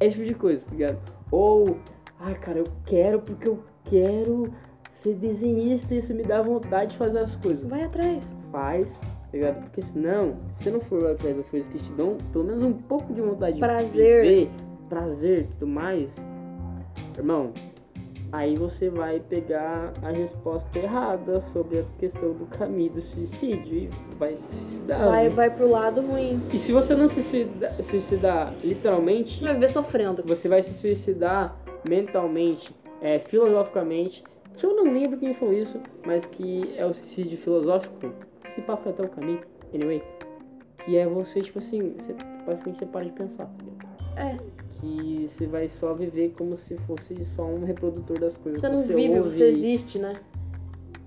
é 0.00 0.06
esse 0.06 0.16
tipo 0.16 0.26
de 0.26 0.34
coisa, 0.34 0.64
tá 0.64 0.70
ligado? 0.72 0.98
Ou, 1.30 1.76
ai 2.18 2.34
cara, 2.34 2.58
eu 2.58 2.66
quero 2.86 3.20
porque 3.20 3.48
eu 3.48 3.62
quero 3.84 4.52
ser 4.90 5.14
desenhista 5.14 5.94
e 5.94 5.98
isso 5.98 6.14
me 6.14 6.22
dá 6.22 6.40
vontade 6.40 6.92
de 6.92 6.96
fazer 6.96 7.18
as 7.18 7.34
coisas. 7.36 7.68
Vai 7.68 7.82
atrás. 7.82 8.24
Faz, 8.50 8.98
tá 9.00 9.08
ligado? 9.32 9.60
Porque 9.62 9.82
senão, 9.82 10.36
se 10.52 10.64
você 10.64 10.70
não 10.70 10.80
for 10.80 11.04
atrás 11.06 11.36
das 11.36 11.50
coisas 11.50 11.70
que 11.70 11.78
te 11.78 11.92
dão 11.92 12.16
pelo 12.32 12.44
menos 12.44 12.64
um 12.64 12.72
pouco 12.72 13.12
de 13.12 13.20
vontade 13.20 13.58
Prazer. 13.58 13.90
de 13.90 14.28
viver, 14.28 14.50
prazer 14.88 15.40
e 15.40 15.44
tudo 15.44 15.66
mais, 15.66 16.10
irmão, 17.18 17.52
aí 18.34 18.56
você 18.56 18.90
vai 18.90 19.20
pegar 19.20 19.92
a 20.02 20.10
resposta 20.10 20.78
errada 20.78 21.40
sobre 21.52 21.78
a 21.80 21.84
questão 21.98 22.32
do 22.32 22.46
caminho 22.46 22.92
do 22.94 23.02
suicídio 23.02 23.74
e 23.78 23.90
vai 24.18 24.36
se 24.36 24.56
suicidar. 24.56 25.06
Vai, 25.08 25.24
né? 25.28 25.30
vai 25.30 25.50
pro 25.50 25.70
lado 25.70 26.00
ruim. 26.02 26.42
E 26.52 26.58
se 26.58 26.72
você 26.72 26.94
não 26.96 27.06
se 27.06 27.22
suicida- 27.22 27.72
suicidar 27.82 28.52
literalmente, 28.62 29.40
Vai 29.42 29.54
viver 29.54 29.70
sofrendo. 29.70 30.22
você 30.26 30.48
vai 30.48 30.62
se 30.62 30.72
suicidar 30.74 31.56
mentalmente, 31.88 32.74
é, 33.00 33.20
filosoficamente. 33.20 34.24
Que 34.54 34.66
eu 34.66 34.74
não 34.76 34.92
lembro 34.92 35.18
quem 35.18 35.34
falou 35.34 35.54
isso, 35.54 35.80
mas 36.06 36.26
que 36.26 36.74
é 36.76 36.84
o 36.86 36.92
suicídio 36.94 37.38
filosófico. 37.38 38.12
Se 38.54 38.60
pá 38.62 38.76
foi 38.76 38.92
até 38.92 39.02
o 39.04 39.08
caminho, 39.08 39.40
anyway. 39.74 40.02
Que 40.84 40.96
é 40.96 41.06
você, 41.06 41.40
tipo 41.40 41.58
assim, 41.58 41.94
você, 41.98 42.12
basicamente 42.46 42.78
você 42.78 42.86
para 42.86 43.04
de 43.04 43.12
pensar, 43.12 43.46
tá 43.46 43.64
ligado? 43.64 43.83
É. 44.16 44.38
Que 44.80 45.26
você 45.28 45.46
vai 45.46 45.68
só 45.68 45.94
viver 45.94 46.34
como 46.36 46.56
se 46.56 46.76
fosse 46.78 47.24
só 47.24 47.44
um 47.44 47.64
reprodutor 47.64 48.18
das 48.18 48.36
coisas 48.36 48.60
Você 48.60 48.68
que 48.68 48.74
não 48.74 48.82
você 48.82 48.94
vive, 48.94 49.18
ouve. 49.18 49.30
você 49.30 49.44
existe, 49.50 49.98
né? 49.98 50.14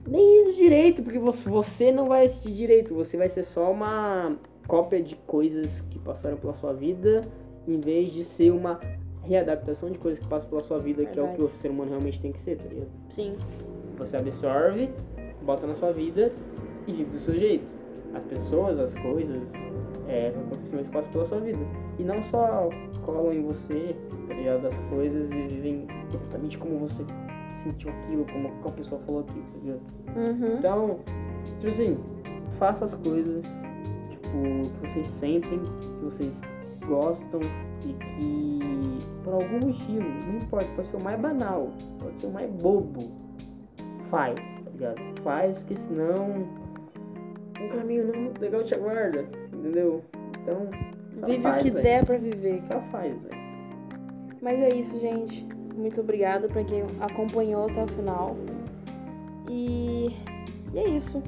Nem 0.07 0.41
isso 0.41 0.53
direito, 0.55 1.03
porque 1.03 1.19
você, 1.19 1.91
não 1.91 2.07
vai 2.07 2.25
assistir 2.25 2.53
direito, 2.53 2.93
você 2.93 3.17
vai 3.17 3.27
ser 3.29 3.43
só 3.43 3.69
uma 3.71 4.37
cópia 4.67 5.01
de 5.01 5.15
coisas 5.27 5.81
que 5.89 5.99
passaram 5.99 6.37
pela 6.37 6.53
sua 6.53 6.73
vida, 6.73 7.21
em 7.67 7.79
vez 7.79 8.13
de 8.13 8.23
ser 8.23 8.51
uma 8.51 8.79
readaptação 9.23 9.91
de 9.91 9.97
coisas 9.97 10.19
que 10.19 10.27
passam 10.27 10.49
pela 10.49 10.63
sua 10.63 10.79
vida, 10.79 11.05
que 11.05 11.19
é 11.19 11.21
o 11.21 11.25
que 11.27 11.31
Verdade. 11.33 11.57
o 11.57 11.59
ser 11.59 11.69
humano 11.69 11.89
realmente 11.89 12.21
tem 12.21 12.31
que 12.31 12.39
ser, 12.39 12.57
tá 12.57 12.63
ligado? 12.69 12.89
Sim. 13.13 13.35
Você 13.97 14.15
absorve, 14.15 14.89
bota 15.41 15.67
na 15.67 15.75
sua 15.75 15.91
vida 15.91 16.31
e 16.87 16.93
vive 16.93 17.11
do 17.11 17.19
seu 17.19 17.35
jeito. 17.35 17.65
As 18.13 18.23
pessoas, 18.23 18.79
as 18.79 18.93
coisas, 18.95 19.51
é, 20.07 20.29
os 20.29 20.37
acontecimentos 20.37 20.89
passam 20.89 21.11
pela 21.11 21.25
sua 21.25 21.39
vida. 21.41 21.59
E 21.99 22.03
não 22.03 22.21
só 22.23 22.69
colam 23.05 23.33
em 23.33 23.43
você, 23.43 23.95
tá 24.27 24.33
ligado? 24.33 24.67
As 24.67 24.79
coisas 24.89 25.31
e 25.31 25.47
vivem 25.47 25.87
exatamente 26.09 26.57
como 26.57 26.79
você 26.79 27.03
sentiu 27.63 27.89
aquilo, 27.89 28.25
como 28.25 28.53
a 28.65 28.71
pessoa 28.71 29.01
falou 29.01 29.21
aquilo, 29.21 29.43
tá 29.43 29.59
ligado? 29.59 29.81
Uhum. 30.15 30.57
Então, 30.57 30.99
tipo 31.59 31.67
assim, 31.67 31.97
faça 32.59 32.85
as 32.85 32.93
coisas, 32.95 33.45
tipo, 34.09 34.29
que 34.81 34.87
vocês 34.87 35.07
sentem, 35.07 35.59
que 35.59 36.05
vocês 36.05 36.41
gostam 36.87 37.41
e 37.85 37.93
que 37.93 38.67
por 39.23 39.33
algum 39.33 39.67
motivo, 39.67 40.07
não 40.25 40.37
importa, 40.37 40.67
pode 40.75 40.87
ser 40.87 40.97
o 40.97 41.03
mais 41.03 41.19
banal, 41.19 41.69
pode 41.99 42.19
ser 42.19 42.27
o 42.27 42.31
mais 42.31 42.49
bobo, 42.51 43.11
faz, 44.09 44.39
tá 44.63 44.71
ligado? 44.71 45.21
Faz, 45.21 45.57
porque 45.59 45.75
senão 45.75 46.47
um 47.59 47.69
caminho 47.69 48.07
não 48.07 48.21
muito 48.21 48.39
legal 48.39 48.63
te 48.63 48.73
aguarda, 48.73 49.25
entendeu? 49.53 50.03
Então, 50.41 50.69
só 51.19 51.25
Vive 51.27 51.41
faz, 51.43 51.61
o 51.61 51.63
que 51.63 51.71
velho. 51.71 51.83
der 51.83 52.05
pra 52.05 52.17
viver. 52.17 52.61
Só 52.71 52.79
faz, 52.91 53.13
velho. 53.21 53.47
Mas 54.41 54.59
é 54.59 54.69
isso, 54.69 54.99
gente. 54.99 55.45
Muito 55.75 56.01
obrigada 56.01 56.47
pra 56.47 56.63
quem 56.63 56.83
acompanhou 56.99 57.65
até 57.69 57.83
o 57.83 57.87
final. 57.87 58.35
E, 59.49 60.07
e 60.73 60.77
é 60.79 60.89
isso. 60.89 61.21